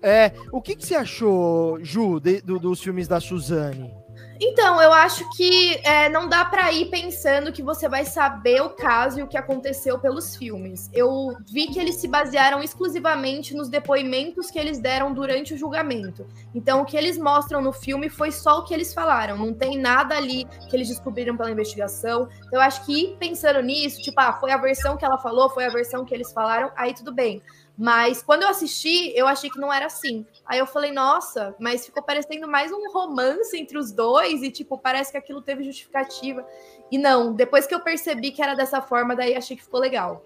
[0.02, 3.94] É, o que, que você achou, Ju, de- do- dos filmes da Suzane?
[4.40, 8.70] Então, eu acho que é, não dá pra ir pensando que você vai saber o
[8.70, 10.90] caso e o que aconteceu pelos filmes.
[10.94, 16.26] Eu vi que eles se basearam exclusivamente nos depoimentos que eles deram durante o julgamento.
[16.54, 19.38] Então, o que eles mostram no filme foi só o que eles falaram.
[19.38, 22.28] Não tem nada ali que eles descobriram pela investigação.
[22.40, 25.50] Então, eu acho que ir pensando nisso, tipo, ah, foi a versão que ela falou,
[25.50, 27.42] foi a versão que eles falaram, aí tudo bem.
[27.78, 30.26] Mas quando eu assisti, eu achei que não era assim.
[30.48, 34.78] Aí eu falei, nossa, mas ficou parecendo mais um romance entre os dois e, tipo,
[34.78, 36.46] parece que aquilo teve justificativa.
[36.90, 40.24] E não, depois que eu percebi que era dessa forma, daí achei que ficou legal.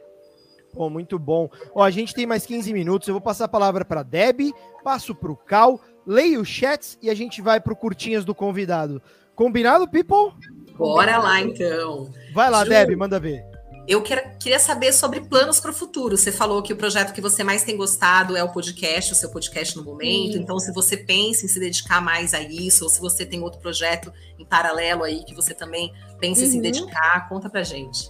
[0.74, 1.50] Pô, muito bom.
[1.74, 3.08] Ó, a gente tem mais 15 minutos.
[3.08, 4.54] Eu vou passar a palavra para Deb,
[4.84, 9.02] passo para o Cal, leio os chats e a gente vai pro curtinhas do convidado.
[9.36, 10.34] Combinado, people?
[10.78, 12.10] Bora lá, então.
[12.34, 12.70] Vai lá, Ju.
[12.70, 13.51] Deb, manda ver.
[13.88, 16.16] Eu quer- queria saber sobre planos para o futuro.
[16.16, 19.30] Você falou que o projeto que você mais tem gostado é o podcast, o seu
[19.30, 20.34] podcast no momento.
[20.34, 20.40] Sim.
[20.40, 23.60] Então, se você pensa em se dedicar mais a isso, ou se você tem outro
[23.60, 26.62] projeto em paralelo aí que você também pensa em se Uhum.
[26.62, 28.10] dedicar, conta pra gente.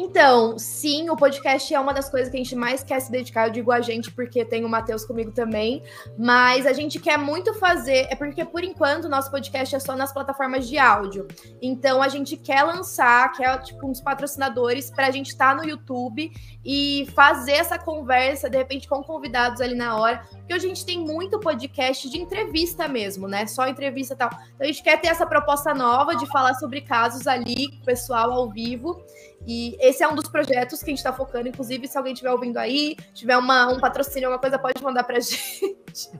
[0.00, 3.48] Então, sim, o podcast é uma das coisas que a gente mais quer se dedicar.
[3.48, 5.82] Eu digo a gente porque tem o Matheus comigo também.
[6.16, 8.06] Mas a gente quer muito fazer.
[8.08, 11.26] É porque, por enquanto, o nosso podcast é só nas plataformas de áudio.
[11.60, 16.30] Então, a gente quer lançar, quer, tipo, uns patrocinadores pra gente estar no YouTube
[16.64, 20.22] e fazer essa conversa, de repente, com convidados ali na hora.
[20.30, 23.48] Porque a gente tem muito podcast de entrevista mesmo, né?
[23.48, 24.28] Só entrevista e tal.
[24.28, 28.48] Então, a gente quer ter essa proposta nova de falar sobre casos ali, pessoal ao
[28.48, 29.04] vivo.
[29.48, 31.48] E esse é um dos projetos que a gente está focando.
[31.48, 35.18] Inclusive, se alguém estiver ouvindo aí, tiver uma, um patrocínio, alguma coisa, pode mandar pra
[35.20, 36.10] gente.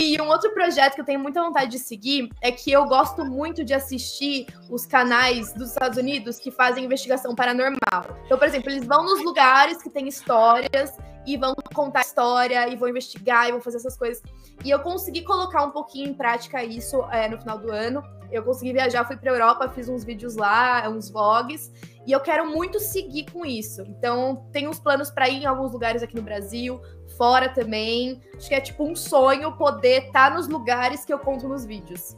[0.00, 3.24] E um outro projeto que eu tenho muita vontade de seguir é que eu gosto
[3.24, 8.16] muito de assistir os canais dos Estados Unidos que fazem investigação paranormal.
[8.24, 12.76] Então, por exemplo, eles vão nos lugares que tem histórias e vão contar história e
[12.76, 14.22] vão investigar e vão fazer essas coisas.
[14.64, 18.02] E eu consegui colocar um pouquinho em prática isso é, no final do ano.
[18.30, 21.70] Eu consegui viajar, fui para Europa, fiz uns vídeos lá, uns vlogs,
[22.10, 23.82] e eu quero muito seguir com isso.
[23.82, 26.80] Então, tenho uns planos para ir em alguns lugares aqui no Brasil,
[27.16, 28.20] fora também.
[28.36, 32.16] Acho que é tipo um sonho poder estar nos lugares que eu conto nos vídeos.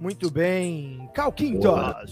[0.00, 1.08] Muito bem.
[1.14, 1.62] Cal Quintas.
[1.62, 2.04] Boa.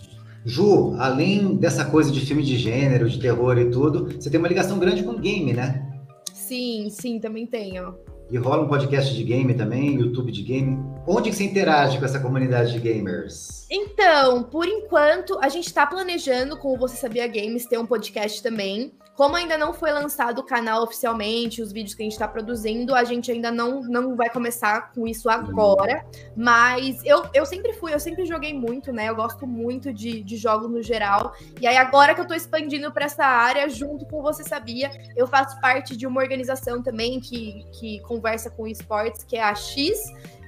[0.45, 4.49] Ju, além dessa coisa de filme de gênero, de terror e tudo, você tem uma
[4.49, 5.85] ligação grande com game, né?
[6.33, 7.97] Sim, sim, também tenho.
[8.33, 10.83] E rola um podcast de game também, YouTube de game.
[11.07, 13.67] Onde que você interage com essa comunidade de gamers?
[13.71, 18.43] Então, por enquanto, a gente tá planejando com o Você Sabia Games ter um podcast
[18.43, 18.91] também.
[19.15, 22.95] Como ainda não foi lançado o canal oficialmente, os vídeos que a gente tá produzindo,
[22.95, 26.05] a gente ainda não, não vai começar com isso agora.
[26.35, 29.11] Mas eu, eu sempre fui, eu sempre joguei muito, né?
[29.11, 31.35] Eu gosto muito de, de jogos no geral.
[31.61, 35.27] E aí, agora que eu tô expandindo para essa área, junto com Você Sabia, eu
[35.27, 39.99] faço parte de uma organização também que, que conversa com esportes, que é a X.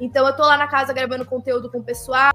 [0.01, 2.33] Então eu tô lá na casa gravando conteúdo com o pessoal,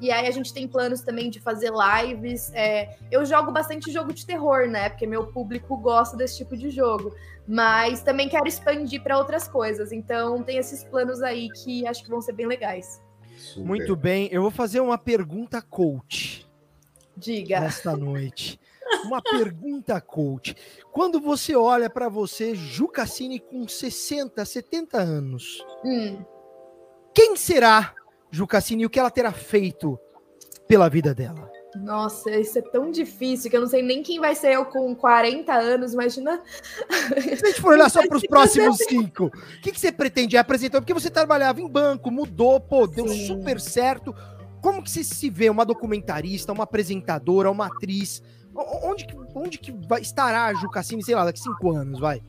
[0.00, 2.50] e aí a gente tem planos também de fazer lives.
[2.54, 4.88] É, eu jogo bastante jogo de terror, né?
[4.88, 7.14] Porque meu público gosta desse tipo de jogo.
[7.46, 9.92] Mas também quero expandir para outras coisas.
[9.92, 13.02] Então tem esses planos aí que acho que vão ser bem legais.
[13.36, 13.66] Super.
[13.66, 14.28] Muito bem.
[14.32, 16.48] Eu vou fazer uma pergunta coach
[17.16, 17.60] Diga.
[17.60, 18.58] nesta noite.
[19.04, 20.56] Uma pergunta coach.
[20.92, 26.24] Quando você olha para você, Ju Cassini, com 60, 70 anos, Hum.
[27.14, 27.94] Quem será
[28.30, 29.98] Ju Cassini e o que ela terá feito
[30.66, 31.50] pela vida dela?
[31.76, 34.94] Nossa, isso é tão difícil que eu não sei nem quem vai ser eu com
[34.94, 36.40] 40 anos, imagina.
[37.20, 40.36] Se a gente for olhar só para os próximos cinco, o que, que você pretende?
[40.36, 40.80] É apresentar?
[40.80, 43.26] Porque você trabalhava em banco, mudou, pô, deu Sim.
[43.26, 44.14] super certo.
[44.60, 45.50] Como que você se vê?
[45.50, 48.22] Uma documentarista, uma apresentadora, uma atriz?
[48.54, 52.22] Onde que, onde que vai, estará a Ju Cassini, sei lá, daqui cinco anos, vai?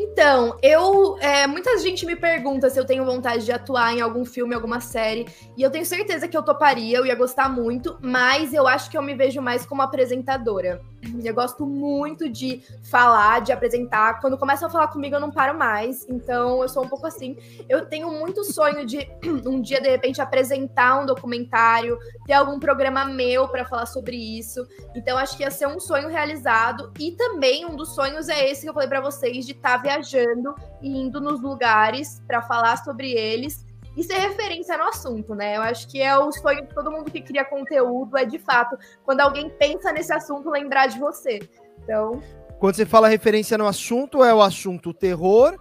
[0.00, 1.18] Então, eu.
[1.18, 4.78] é, muita gente me pergunta se eu tenho vontade de atuar em algum filme, alguma
[4.78, 5.26] série.
[5.56, 8.96] E eu tenho certeza que eu toparia, eu ia gostar muito, mas eu acho que
[8.96, 10.80] eu me vejo mais como apresentadora.
[11.24, 14.20] Eu gosto muito de falar, de apresentar.
[14.20, 16.06] Quando começam a falar comigo, eu não paro mais.
[16.08, 17.36] Então, eu sou um pouco assim.
[17.68, 19.08] Eu tenho muito sonho de
[19.46, 24.66] um dia, de repente, apresentar um documentário, ter algum programa meu para falar sobre isso.
[24.94, 26.92] Então, acho que ia ser um sonho realizado.
[26.98, 30.54] E também um dos sonhos é esse que eu falei para vocês, de estar viajando
[30.82, 33.67] e indo nos lugares para falar sobre eles
[33.98, 35.56] e ser referência no assunto, né?
[35.56, 38.78] Eu acho que é o sonho de todo mundo que cria conteúdo, é de fato,
[39.04, 41.40] quando alguém pensa nesse assunto, lembrar de você.
[41.82, 42.22] Então,
[42.60, 45.56] Quando você fala referência no assunto, é o assunto terror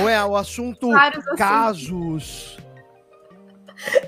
[0.00, 0.88] Ou é o assunto
[1.36, 2.56] casos?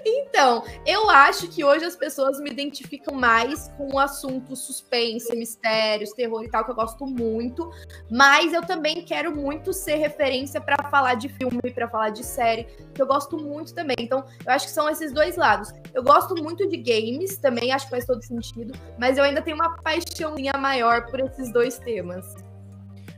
[0.05, 6.13] Então, eu acho que hoje as pessoas me identificam mais com o assunto suspense, mistérios,
[6.13, 7.71] terror e tal, que eu gosto muito.
[8.11, 12.65] Mas eu também quero muito ser referência pra falar de filme, pra falar de série,
[12.95, 13.97] que eu gosto muito também.
[13.99, 15.73] Então, eu acho que são esses dois lados.
[15.93, 18.75] Eu gosto muito de games também, acho que faz todo sentido.
[18.99, 22.35] Mas eu ainda tenho uma paixãozinha maior por esses dois temas.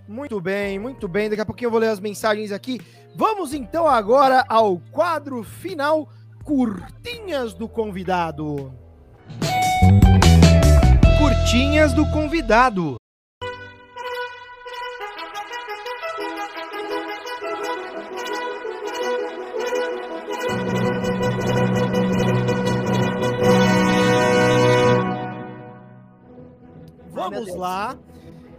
[0.08, 1.28] Muito bem, muito bem.
[1.28, 2.80] Daqui a pouquinho eu vou ler as mensagens aqui.
[3.14, 6.08] Vamos então agora ao quadro final
[6.46, 8.72] Curtinhas do Convidado.
[11.18, 12.94] Curtinhas do Convidado.
[27.10, 27.98] Vamos lá.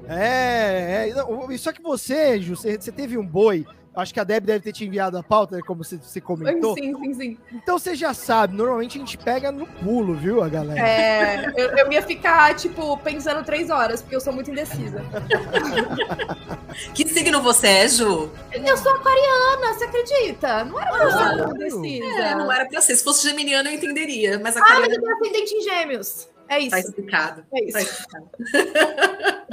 [0.10, 3.66] É, é, só que você, Ju, você, você teve um boi.
[3.98, 6.76] Acho que a Deb deve ter te enviado a pauta, como você, você comentou.
[6.76, 7.38] Sim, sim, sim.
[7.52, 10.80] Então você já sabe, normalmente a gente pega no pulo, viu, a galera?
[10.80, 15.04] É, eu, eu ia ficar, tipo, pensando três horas, porque eu sou muito indecisa.
[16.94, 18.30] Que signo você é, Ju?
[18.52, 20.64] Eu sou aquariana, você acredita?
[20.64, 22.06] Não era pra Ah, indecisa.
[22.06, 22.96] É, não era pra ser.
[22.96, 24.38] Se fosse geminiano, eu entenderia.
[24.38, 26.30] Mas a Ah, mas eu tenho ascendente em gêmeos.
[26.48, 26.70] É isso.
[26.70, 27.44] tá explicado.
[27.52, 27.74] É isso.
[27.74, 28.30] Tá explicado.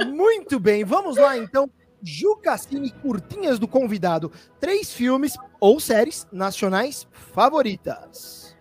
[0.13, 1.67] Muito bem, vamos lá então.
[2.05, 4.31] Ju Cassini, curtinhas do convidado.
[4.59, 8.55] Três filmes ou séries nacionais favoritas.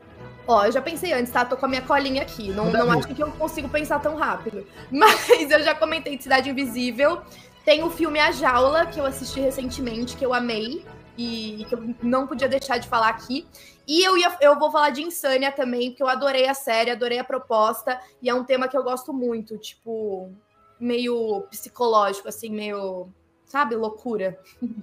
[0.47, 1.45] Ó, eu já pensei antes, tá?
[1.45, 2.49] Tô com a minha colinha aqui.
[2.49, 4.67] Não, não acho que eu consigo pensar tão rápido.
[4.91, 7.23] Mas eu já comentei de Cidade Invisível.
[7.65, 10.85] Tem o filme A Jaula, que eu assisti recentemente, que eu amei.
[11.17, 13.47] E que eu não podia deixar de falar aqui.
[13.87, 17.19] E eu, ia, eu vou falar de Insânia também, porque eu adorei a série, adorei
[17.19, 18.01] a proposta.
[18.23, 20.33] E é um tema que eu gosto muito, tipo,
[20.79, 23.09] meio psicológico, assim, meio.
[23.55, 24.37] Sabe, loucura.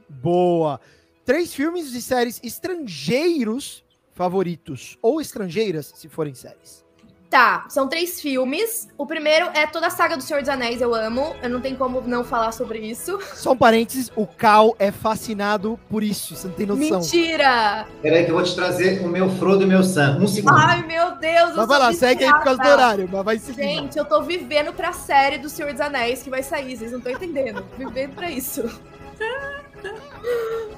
[0.08, 0.80] Boa.
[1.26, 4.98] Três filmes e séries estrangeiros favoritos.
[5.02, 6.86] Ou estrangeiras, se forem séries.
[7.32, 8.90] Tá, são três filmes.
[8.98, 11.34] O primeiro é toda a saga do Senhor dos Anéis, eu amo.
[11.42, 13.18] Eu não tenho como não falar sobre isso.
[13.34, 17.00] Só um parênteses, o Cal é fascinado por isso, você não tem noção.
[17.00, 17.88] Mentira!
[18.02, 20.18] Peraí que eu vou te trazer o meu Frodo e o meu Sam.
[20.20, 20.58] Um segundo.
[20.58, 23.40] Ai, meu Deus, eu Mas vai lá, segue aí por causa do horário, mas vai
[23.40, 23.62] seguir.
[23.62, 26.98] Gente, eu tô vivendo pra série do Senhor dos Anéis que vai sair, vocês não
[26.98, 27.66] estão entendendo.
[27.78, 28.70] Vivendo pra isso.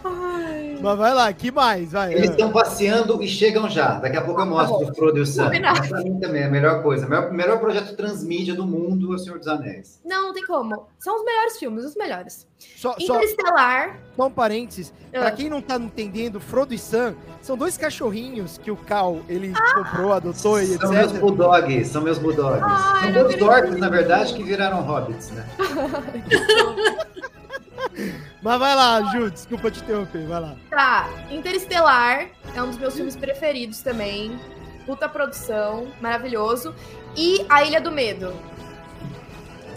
[0.06, 0.78] Ai.
[0.82, 1.91] Mas vai lá, que mais?
[1.91, 2.14] Vai.
[2.14, 2.32] Eles é.
[2.32, 4.00] estão passeando e chegam já.
[4.00, 4.91] Daqui a pouco eu mostro Tá bom.
[4.91, 5.50] o Frodo e o Sam.
[5.50, 7.06] Pra mim também é a melhor coisa.
[7.06, 10.02] O melhor, melhor projeto transmídia do mundo é o Senhor dos Anéis.
[10.06, 10.88] Não, não tem como.
[11.00, 12.46] São os melhores filmes, os melhores.
[12.78, 14.00] Só, só, Interestelar.
[14.16, 14.94] só um parênteses.
[15.12, 15.32] Pra Ah.
[15.32, 20.14] quem não tá entendendo, Frodo e Sam são dois cachorrinhos que o Cal ele comprou,
[20.14, 21.20] adotou e São meus etc.
[21.22, 22.62] bulldogs, são meus bulldogs.
[22.64, 25.46] Ai, são dois orcs, na verdade, que viraram hobbits, né?
[28.42, 30.56] Mas vai lá, Ju, desculpa te interromper, vai lá.
[30.70, 34.40] Tá, Interestelar é um dos meus filmes preferidos também.
[34.86, 36.76] Puta produção, maravilhoso.
[37.16, 38.34] E A Ilha do Medo.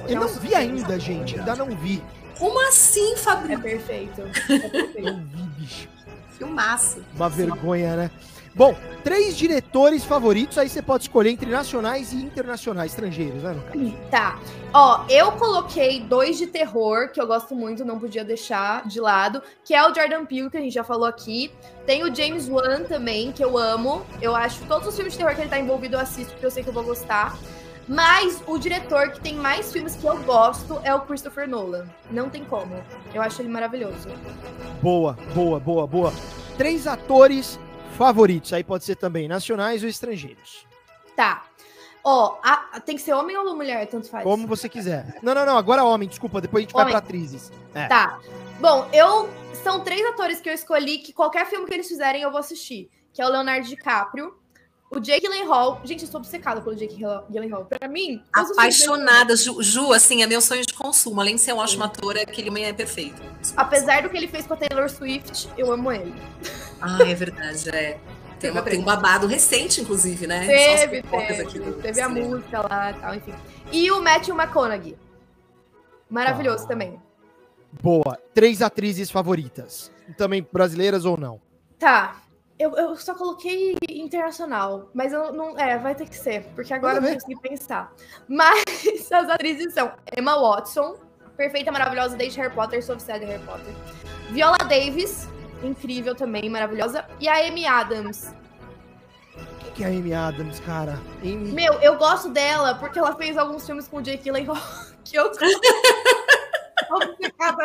[0.09, 2.03] Eu É não vi ainda, gente, ainda não vi.
[2.39, 3.63] Como assim, É Fabrício?
[3.63, 4.21] perfeito.
[4.21, 5.03] É perfeito.
[5.13, 5.89] Não vi, bicho.
[6.37, 7.03] Filmaço.
[7.15, 8.11] Uma vergonha, né?
[8.57, 13.61] Bom, três diretores favoritos, aí você pode escolher entre nacionais e internacionais, estrangeiros, né, no
[13.61, 13.95] caso?
[14.11, 14.39] Tá.
[14.73, 19.43] Ó, eu coloquei dois de terror, que eu gosto muito, não podia deixar de lado,
[19.63, 21.53] que é o Jordan Peele, que a gente já falou aqui.
[21.85, 24.07] Tem o James Wan também, que eu amo.
[24.23, 26.47] Eu acho que todos os filmes de terror que ele tá envolvido eu assisto, porque
[26.47, 27.37] eu sei que eu vou gostar.
[27.87, 31.87] Mas o diretor que tem mais filmes que eu gosto é o Christopher Nolan.
[32.11, 32.75] Não tem como.
[33.13, 34.09] Eu acho ele maravilhoso.
[34.83, 36.13] Boa, boa, boa, boa.
[36.57, 37.61] Três atores
[37.97, 40.67] favoritos, aí pode ser também nacionais ou estrangeiros.
[41.17, 41.45] Tá.
[42.05, 42.39] Ó,
[42.85, 44.23] tem que ser homem ou mulher, tanto faz.
[44.23, 45.19] Como você quiser.
[45.23, 46.93] Não, não, não, agora homem, desculpa, depois a gente vai Homem.
[46.93, 47.51] pra atrizes.
[47.75, 47.89] É.
[47.89, 48.21] Tá.
[48.61, 49.29] Bom, eu.
[49.65, 52.89] São três atores que eu escolhi que qualquer filme que eles fizerem eu vou assistir.
[53.13, 54.37] Que é o Leonardo DiCaprio,
[54.91, 55.80] o Jake Gyllenhaal.
[55.84, 56.97] Gente, eu sou obcecada pelo Jake
[57.30, 57.64] Gyllenhaal.
[57.66, 59.37] Pra mim, Apaixonada.
[59.37, 61.20] Ju, Ju, assim, é meu sonho de consumo.
[61.20, 63.20] Além de ser um ótimo ator, aquele homem é perfeito.
[63.57, 66.14] Apesar do que ele fez com a Taylor Swift, eu amo ele.
[66.80, 67.99] Ah, é verdade, é.
[68.39, 70.47] Tem, uma- tem um babado recente, inclusive, né?
[70.47, 71.43] Teve, teve.
[71.43, 72.28] aqui do Teve a cinema.
[72.28, 73.34] música lá e tal, enfim.
[73.72, 74.95] E o Matthew McConaughey.
[76.11, 76.68] Maravilhoso Ah.
[76.68, 77.01] também.
[77.82, 78.18] Boa.
[78.34, 79.91] Três atrizes favoritas.
[80.18, 81.41] Também brasileiras ou não?
[81.78, 82.16] Tá.
[82.59, 85.59] Eu, eu só coloquei internacional, mas eu não.
[85.59, 87.93] É, vai ter que ser, porque agora eu não consegui pensar.
[88.27, 88.65] Mas
[89.13, 90.97] as atrizes são Emma Watson,
[91.37, 93.75] perfeita, maravilhosa desde Harry Potter, sou viciada em Harry Potter.
[94.31, 95.29] Viola Davis,
[95.63, 97.07] incrível também, maravilhosa.
[97.21, 98.33] E a Amy Adams.
[99.61, 100.99] Quem que é a Amy Adams, cara?
[101.21, 101.53] Amy...
[101.53, 104.57] Meu, eu gosto dela porque ela fez alguns filmes com o Jake Gyllenhaal
[105.05, 105.31] que eu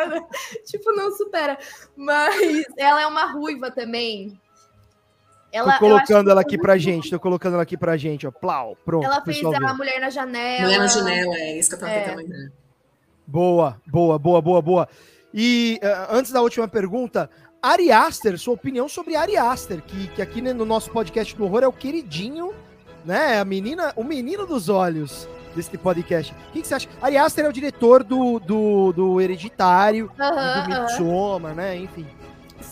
[0.08, 0.26] né?
[0.66, 1.58] tipo, não supera.
[1.96, 4.38] Mas ela é uma ruiva também.
[5.52, 8.30] Ela, tô colocando ela aqui pra gente, tô colocando ela aqui pra gente, ó.
[8.30, 9.04] Plau, pronto.
[9.04, 10.62] Ela fez a Mulher na Janela.
[10.62, 12.00] Mulher na Janela, é isso que eu tava é.
[12.00, 12.50] tentando né?
[13.26, 14.88] Boa, boa, boa, boa, boa.
[15.32, 17.28] E uh, antes da última pergunta,
[17.62, 21.62] Ari Aster, sua opinião sobre Ari Aster, que, que aqui no nosso podcast do horror
[21.62, 22.54] é o queridinho,
[23.04, 23.38] né?
[23.38, 26.32] A menina, o menino dos olhos desse podcast.
[26.32, 26.88] O que, que você acha?
[27.00, 31.56] Ari Aster é o diretor do, do, do Hereditário, uh -huh, do Midsommar, uh -huh.
[31.56, 31.76] né?
[31.76, 32.06] Enfim.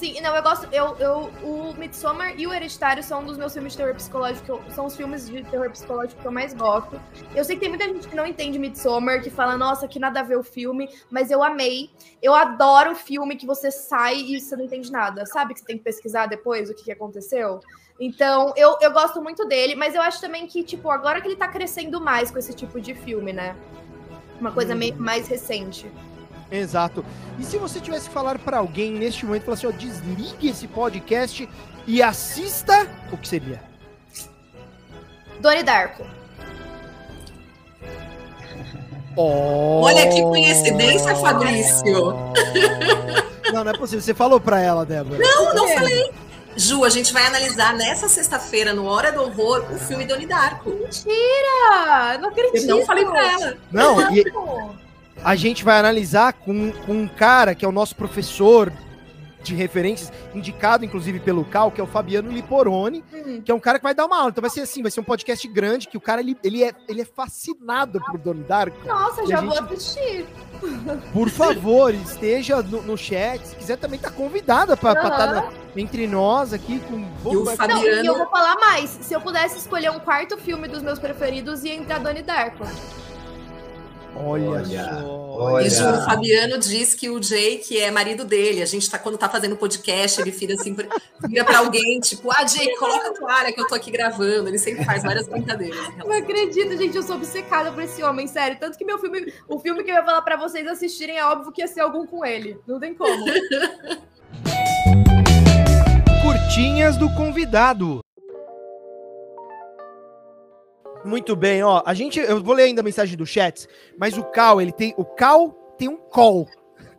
[0.00, 0.66] Sim, não, eu gosto.
[0.72, 4.58] Eu, eu, o Midsommar e o Hereditário são um dos meus filmes de terror psicológico.
[4.70, 6.98] São os filmes de terror psicológico que eu mais gosto.
[7.36, 10.20] Eu sei que tem muita gente que não entende Midsommar, que fala, nossa, que nada
[10.20, 11.90] a ver o filme, mas eu amei.
[12.22, 15.26] Eu adoro filme que você sai e você não entende nada.
[15.26, 17.60] Sabe que você tem que pesquisar depois o que, que aconteceu?
[18.00, 21.36] Então, eu, eu gosto muito dele, mas eu acho também que, tipo, agora que ele
[21.36, 23.54] tá crescendo mais com esse tipo de filme, né?
[24.40, 25.92] Uma coisa meio mais recente.
[26.50, 27.04] Exato.
[27.38, 30.66] E se você tivesse que falar para alguém neste momento, falar assim, ó, desligue esse
[30.66, 31.48] podcast
[31.86, 33.62] e assista, o que seria?
[35.40, 36.04] Doni Darko.
[39.16, 39.80] Oh.
[39.82, 42.14] Olha que coincidência, Fabrício.
[43.52, 44.00] Não, não é possível.
[44.00, 45.18] Você falou para ela, Débora.
[45.18, 46.12] Não, não falei.
[46.56, 50.70] Ju, a gente vai analisar nessa sexta-feira, no Hora do Horror, o filme Doni Darko.
[50.70, 52.18] Mentira!
[52.20, 52.68] Não acredito.
[52.68, 53.56] Eu não falei pra ela.
[53.72, 54.24] Não, e,
[55.24, 58.72] a gente vai analisar com, com um cara que é o nosso professor
[59.42, 63.40] de referências, indicado inclusive pelo Cal, que é o Fabiano Liporoni, uhum.
[63.40, 64.30] que é um cara que vai dar uma aula.
[64.30, 66.72] Então vai ser assim, vai ser um podcast grande, que o cara ele, ele, é,
[66.88, 68.86] ele é fascinado por Donnie Darko.
[68.86, 69.48] Nossa, já gente...
[69.48, 70.26] vou assistir.
[71.12, 73.46] Por favor, esteja no, no, chat.
[73.46, 75.08] Se quiser também tá convidada para uhum.
[75.08, 77.80] estar tá entre nós aqui com e o Fabiano...
[77.80, 78.90] Não, e eu vou falar mais.
[78.90, 82.64] Se eu pudesse escolher um quarto filme dos meus preferidos, ia entrar Donnie Darko.
[84.16, 85.20] Olha, olha só.
[85.40, 85.66] Olha.
[85.66, 88.62] Isso, o Fabiano diz que o Jake é marido dele.
[88.62, 90.76] A gente tá, quando tá fazendo podcast, ele vira assim,
[91.26, 94.48] vira pra alguém, tipo, ah, Jake, coloca a toalha que eu tô aqui gravando.
[94.48, 95.78] Ele sempre faz várias brincadeiras.
[95.96, 98.58] Não acredito, gente, eu sou obcecada por esse homem, sério.
[98.60, 101.52] Tanto que meu filme, o filme que eu ia falar pra vocês assistirem é óbvio
[101.52, 102.58] que ia ser algum com ele.
[102.66, 103.24] Não tem como.
[106.22, 108.00] Curtinhas do convidado.
[111.04, 111.82] Muito bem, ó.
[111.84, 113.66] A gente, eu vou ler ainda a mensagem do chat,
[113.98, 116.46] mas o Cal, ele tem, o Cal tem um call.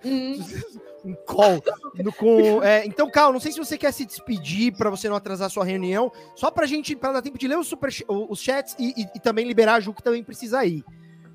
[0.04, 0.40] Hum.
[1.06, 1.62] um call.
[1.96, 5.16] No, com, é, então, Cal, não sei se você quer se despedir para você não
[5.16, 8.40] atrasar a sua reunião, só pra gente, para dar tempo de ler os, super, os
[8.40, 10.84] chats e, e, e, também liberar a Ju, que também precisa ir.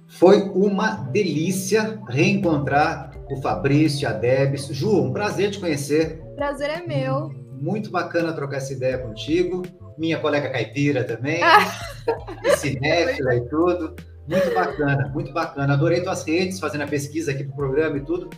[0.08, 4.68] Foi uma delícia reencontrar o Fabrício, a Debs.
[4.68, 6.22] Ju, um prazer te conhecer.
[6.36, 7.30] Prazer é meu.
[7.60, 9.62] Muito bacana trocar essa ideia contigo
[9.98, 11.60] minha colega caipira também, ah.
[12.56, 13.96] cinéfila e tudo.
[14.28, 15.74] Muito bacana, muito bacana.
[15.74, 18.28] Adorei tuas redes, fazendo a pesquisa aqui pro programa e tudo.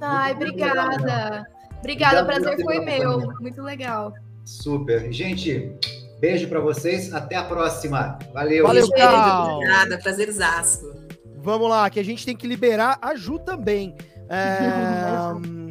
[0.00, 0.96] Ai, muito obrigada.
[0.96, 1.44] Legal.
[1.78, 3.32] Obrigada, o prazer foi meu.
[3.40, 4.12] Muito legal.
[4.44, 5.12] Super.
[5.12, 5.72] Gente,
[6.20, 7.12] beijo para vocês.
[7.14, 8.18] Até a próxima.
[8.32, 8.66] Valeu.
[8.66, 9.56] Valeu, Cal.
[9.56, 11.08] Obrigada, prazerzaço.
[11.36, 13.94] Vamos lá, que a gente tem que liberar a Ju também.
[14.28, 14.58] É,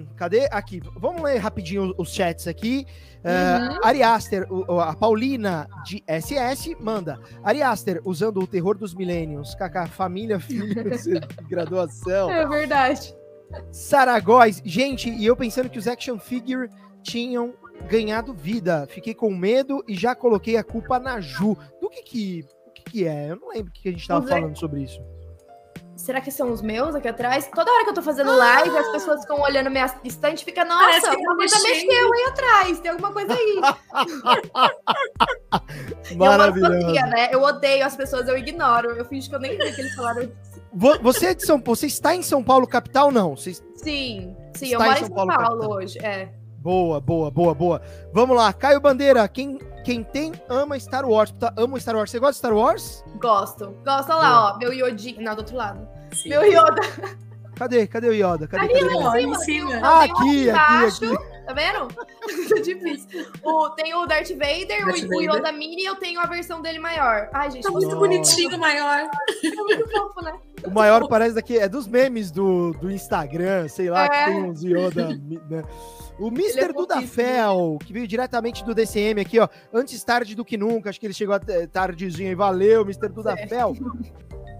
[0.15, 0.47] cadê?
[0.51, 0.81] Aqui.
[0.95, 2.85] Vamos ler rapidinho os chats aqui.
[3.27, 3.79] Uh, uhum.
[3.83, 7.19] Ari Aster, o, a Paulina de SS manda.
[7.43, 9.53] Ari Aster, usando o terror dos milênios.
[9.55, 10.73] KK, família, filho,
[11.49, 12.31] graduação.
[12.31, 13.13] É verdade.
[13.71, 16.69] Saragóis, gente, e eu pensando que os action figure
[17.03, 17.53] tinham
[17.89, 18.87] ganhado vida.
[18.87, 21.57] Fiquei com medo e já coloquei a culpa na Ju.
[21.81, 23.31] Do que que, que, que é?
[23.31, 25.01] Eu não lembro o que a gente estava falando sobre isso
[26.07, 27.49] será que são os meus aqui atrás?
[27.53, 28.79] Toda hora que eu tô fazendo live, ah!
[28.79, 32.91] as pessoas ficam olhando minha estante e fica, nossa, alguma coisa mexeu aí atrás, tem
[32.91, 33.61] alguma coisa aí.
[36.15, 36.73] Maravilhoso.
[36.73, 37.29] Eu, né?
[37.33, 40.31] eu odeio as pessoas, eu ignoro, eu fingo que eu nem vi que eles falaram
[41.01, 43.35] Você é de São Paulo, você está em São Paulo capital não?
[43.35, 46.29] Você sim, sim, eu moro em São, Paulo, Paulo hoje, é.
[46.59, 47.81] Boa, boa, boa, boa.
[48.13, 51.31] Vamos lá, Caio Bandeira, quem, quem tem ama Star Wars.
[51.31, 52.11] Tá, ama Star Wars.
[52.11, 53.05] Você gosta de Star Wars?
[53.21, 53.75] Gosto.
[53.85, 54.57] Gosta lá, ó.
[54.57, 55.21] Meu Yodinho.
[55.21, 55.96] Não, do outro lado.
[56.17, 56.29] Sim.
[56.29, 56.81] Meu Yoda.
[57.55, 57.87] Cadê?
[57.87, 58.47] Cadê o Yoda?
[58.47, 59.79] Cadê, ali, cadê, em cima.
[59.81, 61.37] Ah, aqui, aqui, aqui.
[61.47, 61.87] Tá vendo?
[62.61, 63.25] difícil.
[63.41, 65.17] O, tem o Darth Vader, Darth o, Vader.
[65.17, 67.29] o Yoda Mini e eu tenho a versão dele maior.
[67.33, 67.63] Ai, gente.
[67.63, 67.97] Tá muito nossa.
[67.97, 69.09] bonitinho maior.
[69.43, 70.37] É muito fofo, né?
[70.65, 74.09] O maior parece daqui, é dos memes do, do Instagram, sei lá, é.
[74.09, 75.07] que tem uns Yoda,
[75.49, 75.63] né?
[76.19, 76.59] O Mr.
[76.59, 79.47] É Dudafel, que veio diretamente do DCM aqui, ó.
[79.73, 80.89] Antes tarde do que nunca.
[80.89, 81.39] Acho que ele chegou
[81.71, 82.35] tardezinho aí.
[82.35, 83.07] Valeu, Mr.
[83.07, 83.75] Dudafel.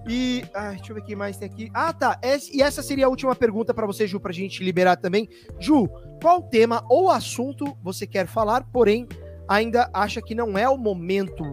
[0.08, 0.44] E.
[0.54, 1.70] Ai, deixa eu ver o que mais tem aqui.
[1.74, 2.20] Ah, tá.
[2.54, 5.28] E essa seria a última pergunta para você, Ju, pra gente liberar também.
[5.60, 5.88] Ju,
[6.22, 9.08] qual tema ou assunto você quer falar, porém
[9.48, 11.44] ainda acha que não é o momento?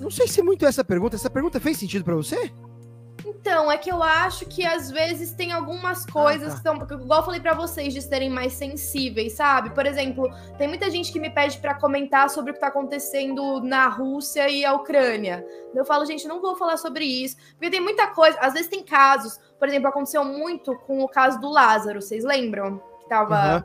[0.00, 1.16] Não sei se é muito essa pergunta.
[1.16, 2.50] Essa pergunta fez sentido para você?
[3.42, 6.86] Então, é que eu acho que às vezes tem algumas coisas tá.
[6.86, 6.94] que.
[6.94, 9.70] Igual eu falei pra vocês, de serem mais sensíveis, sabe?
[9.70, 13.60] Por exemplo, tem muita gente que me pede pra comentar sobre o que tá acontecendo
[13.60, 15.44] na Rússia e a Ucrânia.
[15.74, 17.36] Eu falo, gente, não vou falar sobre isso.
[17.54, 18.38] Porque tem muita coisa.
[18.38, 19.40] Às vezes tem casos.
[19.58, 22.80] Por exemplo, aconteceu muito com o caso do Lázaro, vocês lembram?
[23.00, 23.34] Que tava.
[23.34, 23.64] Aham.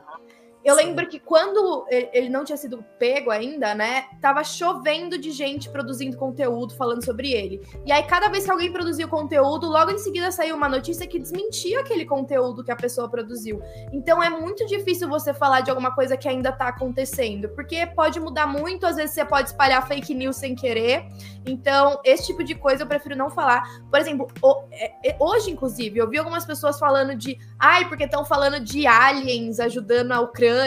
[0.68, 4.04] Eu lembro que quando ele não tinha sido pego ainda, né?
[4.20, 7.62] Tava chovendo de gente produzindo conteúdo falando sobre ele.
[7.86, 11.06] E aí, cada vez que alguém produzia o conteúdo, logo em seguida saiu uma notícia
[11.06, 13.62] que desmentia aquele conteúdo que a pessoa produziu.
[13.92, 18.20] Então é muito difícil você falar de alguma coisa que ainda tá acontecendo, porque pode
[18.20, 21.06] mudar muito, às vezes você pode espalhar fake news sem querer.
[21.46, 23.62] Então, esse tipo de coisa eu prefiro não falar.
[23.90, 24.28] Por exemplo,
[24.70, 28.86] é- é- hoje, inclusive, eu vi algumas pessoas falando de ai, porque estão falando de
[28.86, 30.57] aliens ajudando a Ucrânia,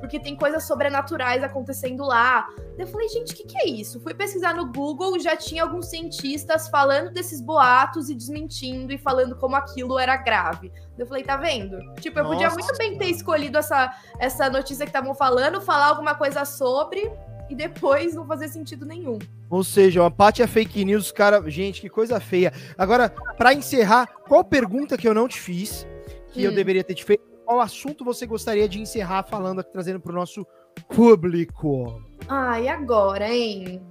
[0.00, 2.46] porque tem coisas sobrenaturais acontecendo lá.
[2.78, 4.00] Eu falei, gente, o que, que é isso?
[4.00, 9.36] Fui pesquisar no Google já tinha alguns cientistas falando desses boatos e desmentindo e falando
[9.36, 10.72] como aquilo era grave.
[10.98, 11.78] Eu falei, tá vendo?
[12.00, 15.86] Tipo, eu podia Nossa muito bem ter escolhido essa, essa notícia que estavam falando, falar
[15.86, 17.10] alguma coisa sobre
[17.48, 19.18] e depois não fazer sentido nenhum.
[19.48, 21.42] Ou seja, uma parte é fake news, cara.
[21.50, 22.52] Gente, que coisa feia.
[22.78, 25.86] Agora, pra encerrar, qual pergunta que eu não te fiz,
[26.32, 26.54] que eu Hum.
[26.54, 27.29] deveria ter te feito?
[27.50, 30.46] Qual assunto você gostaria de encerrar falando, trazendo pro nosso
[30.88, 32.00] público?
[32.28, 33.82] Ah, e agora, hein?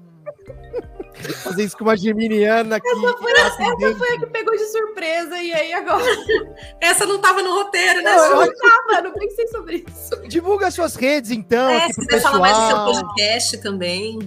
[1.43, 2.87] Fazer isso com uma geminiana que.
[2.87, 6.05] Essa foi, passa essa foi a que pegou de surpresa, e aí agora?
[6.79, 10.15] Essa não tava no roteiro, né, Não, Não tava, não pensei sobre isso.
[10.29, 12.93] Divulga suas redes, então, É, aqui se quiser falar mais do seu pessoal.
[12.93, 14.19] podcast também.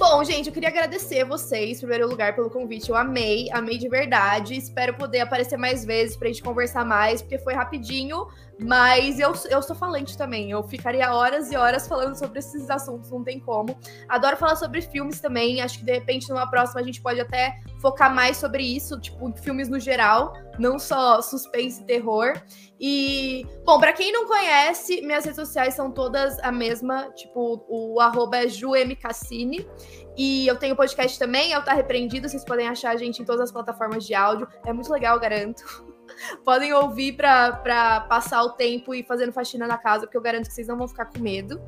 [0.00, 2.88] Bom, gente, eu queria agradecer vocês, em primeiro lugar, pelo convite.
[2.88, 4.56] Eu amei, amei de verdade.
[4.56, 8.26] Espero poder aparecer mais vezes pra gente conversar mais, porque foi rapidinho.
[8.58, 10.50] Mas eu, eu sou falante também.
[10.50, 13.78] Eu ficaria horas e horas falando sobre esses assuntos, não tem como.
[14.08, 15.60] Adoro falar sobre filmes também.
[15.60, 19.32] Acho que de repente numa próxima a gente pode até focar mais sobre isso, tipo,
[19.38, 22.34] filmes no geral, não só suspense e terror.
[22.78, 27.98] E, bom, pra quem não conhece, minhas redes sociais são todas a mesma, tipo, o
[28.00, 29.66] arroba é juemcassini.
[30.16, 33.24] E eu tenho podcast também, é o Tá Repreendido, vocês podem achar a gente em
[33.24, 34.48] todas as plataformas de áudio.
[34.66, 35.62] É muito legal, garanto.
[36.44, 40.54] Podem ouvir pra passar o tempo e fazendo faxina na casa, porque eu garanto que
[40.54, 41.60] vocês não vão ficar com medo.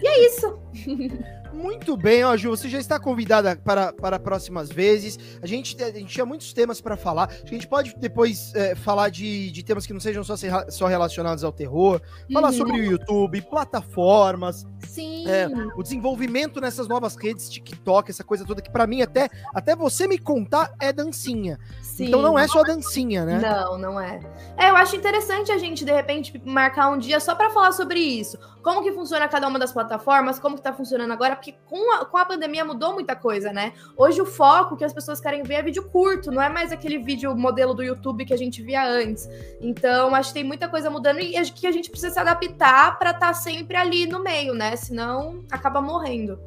[0.00, 0.58] E é isso.
[1.52, 5.18] Muito bem, ó, Ju, você já está convidada para, para próximas vezes.
[5.42, 7.30] A gente, a gente tinha muitos temas para falar.
[7.42, 10.34] A gente pode depois é, falar de, de temas que não sejam só,
[10.68, 12.00] só relacionados ao terror,
[12.32, 12.52] falar Uhum.
[12.54, 15.28] sobre o YouTube, plataformas, Sim.
[15.28, 19.74] É, o desenvolvimento nessas novas redes, TikTok, essa coisa toda que para mim até até
[19.74, 21.58] você me contar é dancinha.
[21.82, 22.06] sim.
[22.06, 23.38] Então não é só dancinha, né?
[23.40, 24.20] Não, não é.
[24.56, 27.98] É, eu acho interessante a gente, de repente, marcar um dia só pra falar sobre
[27.98, 28.38] isso.
[28.62, 32.04] Como que funciona cada uma das plataformas, como que tá funcionando agora, porque com a,
[32.04, 33.72] com a pandemia mudou muita coisa, né?
[33.96, 36.98] Hoje o foco que as pessoas querem ver é vídeo curto, não é mais aquele
[36.98, 39.28] vídeo modelo do YouTube que a gente via antes.
[39.60, 42.98] Então, acho que tem muita coisa mudando e acho que a gente precisa se adaptar
[42.98, 44.76] pra estar sempre ali no meio, né?
[44.76, 46.38] Senão acaba morrendo.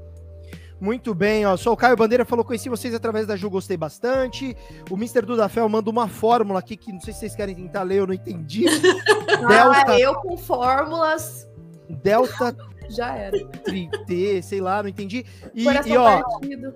[0.79, 1.55] Muito bem, ó.
[1.55, 4.57] Só o Caio Bandeira falou: conheci vocês através da Ju, gostei bastante.
[4.89, 5.21] O Mr.
[5.21, 8.15] Dudafel manda uma fórmula aqui que não sei se vocês querem tentar ler, eu não
[8.15, 8.65] entendi.
[9.47, 11.47] Delta, Ah, eu com fórmulas
[11.87, 12.55] Delta
[12.91, 13.47] já era.
[13.63, 15.25] tri- T, sei lá, não entendi.
[15.53, 16.75] E, Coração e, ó, partido.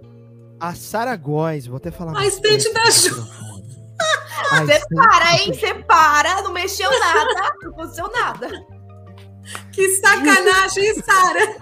[0.59, 2.17] a Sara Góes, vou até falar.
[2.17, 3.09] A estante da Ju.
[3.15, 3.65] microfone.
[4.51, 5.53] A Você estante para, do- hein?
[5.53, 8.49] Você para, não mexeu nada, não aconteceu nada.
[9.71, 11.55] Que sacanagem, Sara.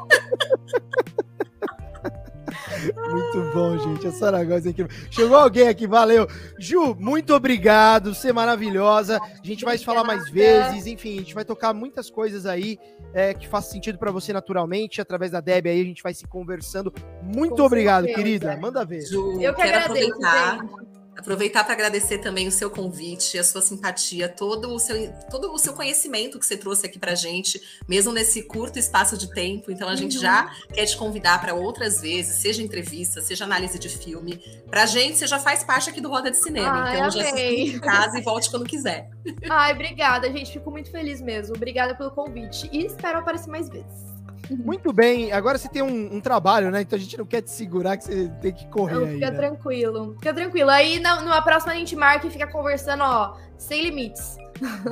[2.92, 4.08] Muito bom, gente.
[4.08, 4.92] A Sara Góes é incrível.
[5.10, 6.28] Chegou alguém aqui, valeu.
[6.60, 9.20] Ju, muito obrigado, você é maravilhosa.
[9.22, 12.78] A gente vai se falar mais vezes, enfim, a gente vai tocar muitas coisas aí
[13.14, 15.00] é, que façam sentido pra você naturalmente.
[15.02, 16.94] Através da Deb aí a gente vai se conversando.
[17.22, 18.18] Muito Com obrigado, certeza.
[18.24, 18.58] querida.
[18.58, 19.02] Manda ver.
[19.02, 20.58] Ju, Eu que quero agradeço, aproveitar.
[20.60, 20.93] gente.
[21.18, 25.58] Aproveitar para agradecer também o seu convite, a sua simpatia, todo o seu, todo o
[25.58, 29.72] seu conhecimento que você trouxe aqui para gente, mesmo nesse curto espaço de tempo.
[29.72, 30.22] Então a gente Uhum.
[30.22, 34.38] já quer te convidar para outras vezes, seja entrevista, seja análise de filme.
[34.70, 36.84] Pra gente, você já faz parte aqui do Roda de Cinema.
[36.84, 37.64] Ai, então já se amei.
[37.76, 39.10] em casa e volte quando quiser.
[39.50, 40.52] Ai, obrigada, gente.
[40.52, 41.56] Fico muito feliz mesmo.
[41.56, 42.70] Obrigada pelo convite.
[42.72, 44.13] E espero aparecer mais vezes.
[44.50, 45.32] Muito bem.
[45.32, 46.82] Agora você tem um, um trabalho, né?
[46.82, 49.14] Então a gente não quer te segurar que você tem que correr aí.
[49.14, 49.38] fica né?
[49.38, 50.16] tranquilo.
[50.16, 50.70] Fica tranquilo.
[50.70, 54.36] Aí na, numa próxima a gente marca e fica conversando, ó, sem limites.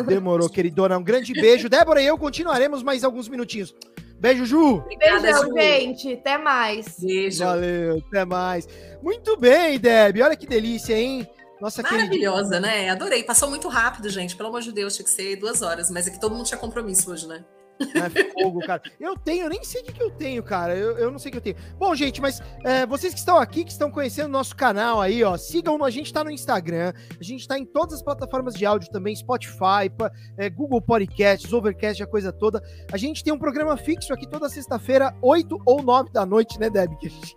[0.08, 0.98] Demorou, queridona.
[0.98, 1.70] Um grande beijo.
[1.70, 3.76] Débora e eu continuaremos mais alguns minutinhos.
[4.20, 4.84] Beijo, Ju.
[5.00, 5.54] Beijão, Ju.
[5.54, 6.14] gente.
[6.14, 7.00] Até mais.
[7.00, 7.44] Beijo.
[7.44, 8.68] Valeu, até mais.
[9.02, 10.22] Muito bem, Deb.
[10.22, 11.28] Olha que delícia, hein?
[11.60, 12.04] Nossa querida.
[12.04, 12.90] Maravilhosa, né?
[12.90, 13.24] Adorei.
[13.24, 14.36] Passou muito rápido, gente.
[14.36, 15.90] Pelo amor de Deus, tinha que ser duas horas.
[15.90, 17.44] Mas é que todo mundo tinha compromisso hoje, né?
[17.82, 18.82] É fogo, cara.
[19.00, 20.76] Eu tenho, eu nem sei o que, que eu tenho, cara.
[20.76, 21.56] Eu, eu não sei o que eu tenho.
[21.78, 25.24] Bom, gente, mas é, vocês que estão aqui, que estão conhecendo o nosso canal aí,
[25.24, 28.66] ó, sigam, a gente tá no Instagram, a gente tá em todas as plataformas de
[28.66, 29.92] áudio também, Spotify,
[30.38, 32.62] é, Google Podcasts, Overcast, a coisa toda.
[32.92, 36.70] A gente tem um programa fixo aqui toda sexta-feira, 8 ou 9 da noite, né,
[36.70, 36.98] Deb?
[36.98, 37.36] Que a gente...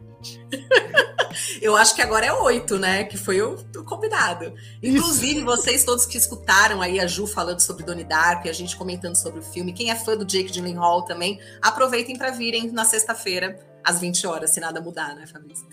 [1.60, 3.04] Eu acho que agora é oito, né?
[3.04, 4.52] Que foi o, o combinado.
[4.82, 5.44] Inclusive, Isso.
[5.44, 9.16] vocês todos que escutaram aí a Ju falando sobre Donnie Darko e a gente comentando
[9.16, 13.58] sobre o filme, quem é fã do Jake Gyllenhaal também, aproveitem para virem na sexta-feira
[13.84, 15.66] às 20 horas, se nada mudar, né, Fabrício?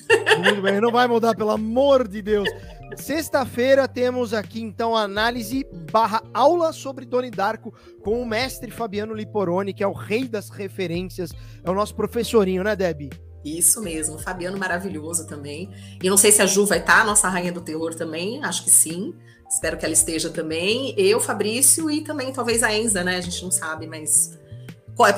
[0.43, 2.49] Muito bem, não vai mudar, pelo amor de Deus.
[2.97, 7.73] Sexta-feira temos aqui, então, análise barra aula sobre Doni Darko
[8.03, 11.31] com o mestre Fabiano Liporoni, que é o rei das referências,
[11.63, 13.09] é o nosso professorinho, né, Debbie?
[13.43, 15.69] Isso mesmo, Fabiano maravilhoso também.
[16.01, 18.63] E não sei se a Ju vai estar, tá, nossa rainha do terror também, acho
[18.63, 19.13] que sim.
[19.49, 20.93] Espero que ela esteja também.
[20.97, 23.17] Eu, Fabrício e também talvez a Enza, né?
[23.17, 24.39] A gente não sabe, mas.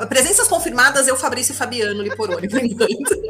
[0.07, 3.21] Presenças confirmadas, eu, Fabrício e Fabiano Liporoni, por enquanto.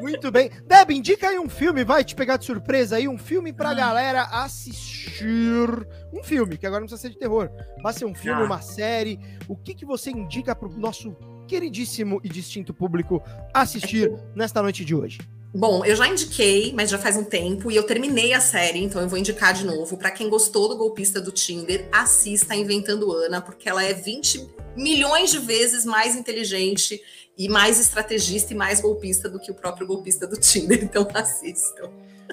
[0.00, 0.50] Muito bem.
[0.66, 3.74] Deb, indica aí um filme, vai te pegar de surpresa aí, um filme pra ah.
[3.74, 5.86] galera assistir.
[6.12, 7.50] Um filme, que agora não precisa ser de terror.
[7.82, 8.44] Vai ser um filme, ah.
[8.44, 9.18] uma série.
[9.46, 11.14] O que, que você indica pro nosso
[11.48, 13.22] queridíssimo e distinto público
[13.54, 15.18] assistir nesta noite de hoje?
[15.54, 19.00] Bom, eu já indiquei, mas já faz um tempo, e eu terminei a série, então
[19.00, 19.96] eu vou indicar de novo.
[19.96, 24.46] Para quem gostou do golpista do Tinder, assista Inventando Ana, porque ela é 20
[24.76, 27.00] milhões de vezes mais inteligente
[27.36, 30.84] e mais estrategista e mais golpista do que o próprio golpista do Tinder.
[30.84, 31.90] Então assistam.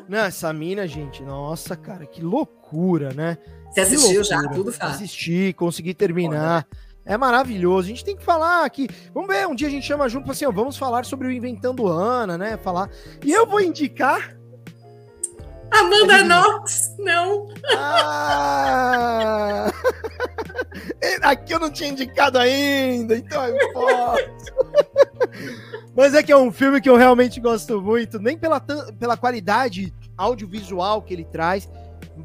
[0.10, 3.38] Não, essa mina, gente, nossa, cara, que loucura, né?
[3.72, 4.42] Você assistiu já?
[4.50, 4.96] Tudo faz.
[4.96, 6.68] Assisti, consegui terminar.
[7.06, 7.86] É maravilhoso.
[7.86, 8.90] A gente tem que falar aqui.
[9.14, 11.88] Vamos ver, um dia a gente chama junto assim, ó, vamos falar sobre o Inventando
[11.88, 12.58] Ana, né?
[12.58, 12.90] Falar.
[13.24, 14.36] E eu vou indicar.
[15.72, 17.48] Amanda Knox, não.
[17.76, 19.72] Ah!
[21.22, 24.26] Aqui eu não tinha indicado ainda, então eu posso.
[25.96, 29.94] Mas é que é um filme que eu realmente gosto muito, nem pela, pela qualidade
[30.18, 31.70] audiovisual que ele traz,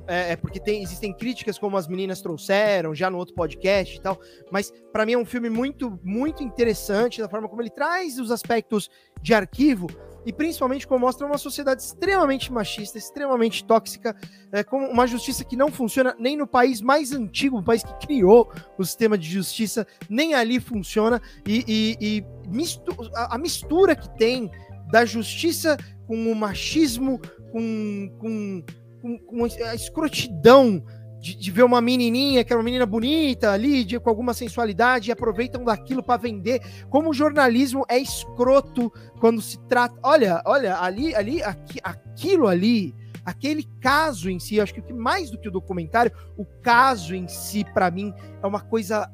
[0.06, 4.00] é, é, porque tem, existem críticas como as meninas trouxeram já no outro podcast e
[4.00, 4.18] tal,
[4.50, 8.30] mas para mim é um filme muito, muito interessante da forma como ele traz os
[8.30, 8.90] aspectos
[9.22, 9.86] de arquivo
[10.24, 14.14] e principalmente como mostra uma sociedade extremamente machista, extremamente tóxica,
[14.52, 18.06] é, com uma justiça que não funciona nem no país mais antigo, o país que
[18.06, 23.96] criou o sistema de justiça, nem ali funciona, e, e, e mistu a, a mistura
[23.96, 24.50] que tem
[24.90, 25.76] da justiça
[26.06, 27.20] com o machismo,
[27.52, 28.64] com, com
[29.00, 30.82] com, com a escrotidão
[31.20, 35.10] de, de, ver uma menininha, que é uma menina bonita ali, de, com alguma sensualidade,
[35.10, 36.60] e aproveitam daquilo para vender.
[36.88, 38.90] Como o jornalismo é escroto
[39.20, 39.94] quando se trata.
[40.02, 42.94] Olha, olha, ali, ali, aqui, aquilo ali,
[43.24, 47.64] aquele caso em si, acho que mais do que o documentário, o caso em si,
[47.74, 49.10] para mim, é uma coisa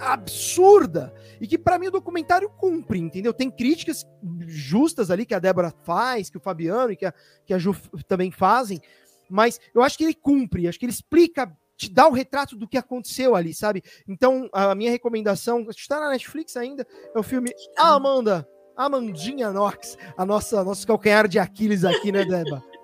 [0.00, 3.32] absurda e que para mim o documentário cumpre, entendeu?
[3.32, 4.04] Tem críticas
[4.46, 7.14] justas ali que a Débora faz, que o Fabiano e que a,
[7.44, 7.74] que a Ju
[8.06, 8.80] também fazem,
[9.28, 12.68] mas eu acho que ele cumpre, acho que ele explica, te dá o retrato do
[12.68, 13.82] que aconteceu ali, sabe?
[14.08, 19.96] Então, a minha recomendação, está na Netflix ainda, é o filme A Amanda, Amandinha Knox,
[20.16, 22.62] a nossa nosso calcanhar de Aquiles aqui, né, Deba?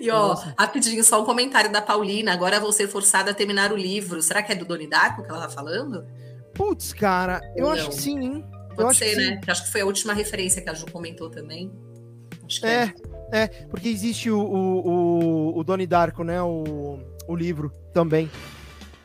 [0.00, 0.54] E ó, Nossa.
[0.56, 2.32] rapidinho, só um comentário da Paulina.
[2.32, 4.22] Agora vou ser forçada a terminar o livro.
[4.22, 6.06] Será que é do Doni Darko que ela tá falando?
[6.54, 7.90] Putz, cara, eu Ou acho não.
[7.90, 8.44] que sim, hein?
[8.76, 9.40] Pode eu ser, né?
[9.46, 11.72] Acho que foi a última referência que a Ju comentou também.
[12.62, 12.68] É.
[12.68, 12.94] é.
[13.32, 16.40] É, porque existe o, o, o, o Donnie Darko, né?
[16.42, 18.30] O, o livro também.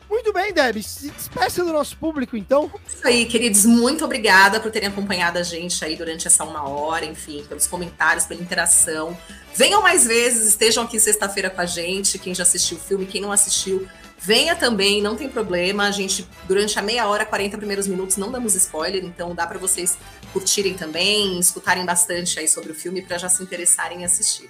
[0.08, 0.82] Muito bem, Deb.
[0.82, 2.70] Se despeça do nosso público, então.
[2.86, 3.64] Isso aí, queridos.
[3.64, 8.26] Muito obrigada por terem acompanhado a gente aí durante essa uma hora, enfim, pelos comentários,
[8.26, 9.16] pela interação.
[9.56, 12.18] Venham mais vezes, estejam aqui sexta-feira com a gente.
[12.18, 13.88] Quem já assistiu o filme, quem não assistiu,
[14.22, 15.86] venha também, não tem problema.
[15.86, 19.58] A gente, durante a meia hora, 40 primeiros minutos, não damos spoiler, então dá para
[19.58, 19.98] vocês
[20.32, 24.48] curtirem também, escutarem bastante aí sobre o filme para já se interessarem em assistir.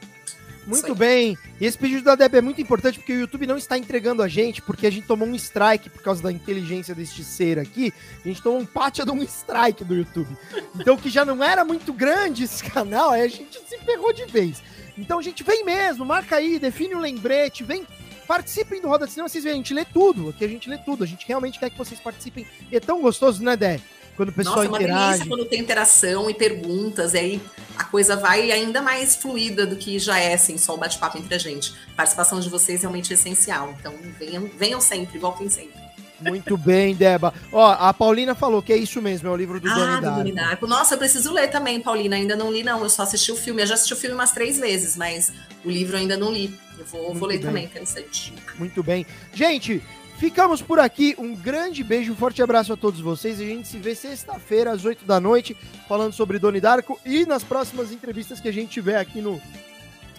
[0.64, 1.36] Muito bem.
[1.60, 4.28] E esse pedido da Deb é muito importante porque o YouTube não está entregando a
[4.28, 7.92] gente, porque a gente tomou um strike por causa da inteligência deste ser aqui.
[8.24, 10.36] A gente tomou um pátia de um strike do YouTube.
[10.78, 14.24] Então, que já não era muito grande esse canal, aí a gente se ferrou de
[14.26, 14.62] vez.
[14.96, 17.84] Então, gente vem mesmo, marca aí, define um lembrete, vem
[18.26, 20.78] participem do Roda de Cinema, vocês veem, a gente lê tudo, aqui a gente lê
[20.78, 22.46] tudo, a gente realmente quer que vocês participem.
[22.70, 23.80] E é tão gostoso, né, Dé?
[24.16, 24.92] quando o pessoal Nossa, interage.
[24.92, 27.40] É uma delícia quando tem interação e perguntas, e aí
[27.76, 31.34] a coisa vai ainda mais fluida do que já é, assim, só o bate-papo entre
[31.34, 31.74] a gente.
[31.92, 33.74] A participação de vocês é realmente essencial.
[33.78, 35.80] Então, venham, venham sempre, voltem sempre.
[36.28, 37.32] Muito bem, Deba.
[37.52, 40.18] Ó, a Paulina falou que é isso mesmo, é o livro do ah, Doni Darko.
[40.18, 40.66] Doni Darko.
[40.66, 42.16] Nossa, eu preciso ler também, Paulina.
[42.16, 42.82] Ainda não li, não.
[42.82, 43.62] Eu só assisti o filme.
[43.62, 45.32] Eu já assisti o filme umas três vezes, mas
[45.64, 46.56] o livro ainda não li.
[46.78, 47.46] Eu vou, vou ler bem.
[47.46, 48.32] também, interessante.
[48.58, 49.06] Muito bem.
[49.32, 49.82] Gente,
[50.22, 51.16] Ficamos por aqui.
[51.18, 53.40] Um grande beijo, um forte abraço a todos vocês.
[53.40, 55.56] A gente se vê sexta-feira, às 8 da noite,
[55.88, 56.96] falando sobre Doni Darko.
[57.04, 59.42] E nas próximas entrevistas que a gente tiver aqui no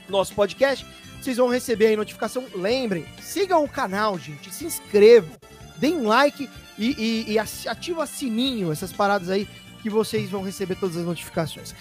[0.10, 0.86] nosso podcast,
[1.22, 2.44] vocês vão receber aí notificação.
[2.54, 4.54] Lembrem, sigam o canal, gente.
[4.54, 5.32] Se inscrevam,
[5.78, 9.48] deem like e, e, e ativa sininho, essas paradas aí,
[9.82, 11.74] que vocês vão receber todas as notificações.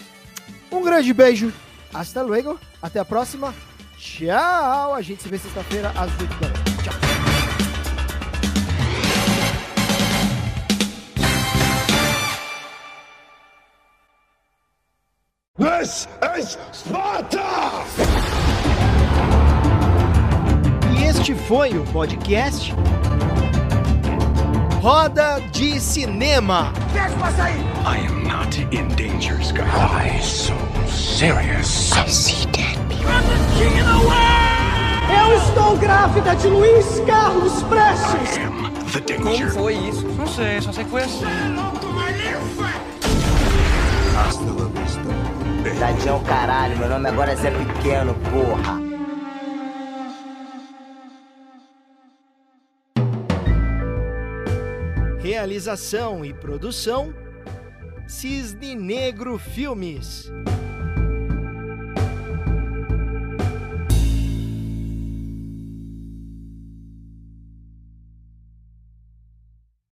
[0.70, 1.52] Um grande beijo.
[1.92, 2.58] Hasta luego.
[2.80, 3.54] Até a próxima.
[3.98, 4.94] Tchau.
[4.94, 6.82] A gente se vê sexta-feira às 8 da noite.
[6.82, 7.12] Tchau.
[15.58, 16.08] This
[16.38, 17.84] is Sparta!
[20.98, 22.74] E este foi o podcast
[24.82, 26.72] Roda de Cinema.
[27.86, 29.68] I am not in danger, Skyler.
[29.68, 30.56] Why so
[30.88, 31.92] serious?
[31.92, 32.76] I see dead
[35.08, 38.36] Eu estou grávida de Luiz Carlos Prestes!
[38.36, 39.52] I am the danger.
[39.52, 40.04] foi isso?
[40.18, 41.26] Não sei, só sei que foi assim.
[45.78, 48.91] Tadinho caralho, meu nome agora é Zé Pequeno, porra.
[55.32, 57.14] Realização e produção
[58.06, 60.30] Cisne Negro Filmes.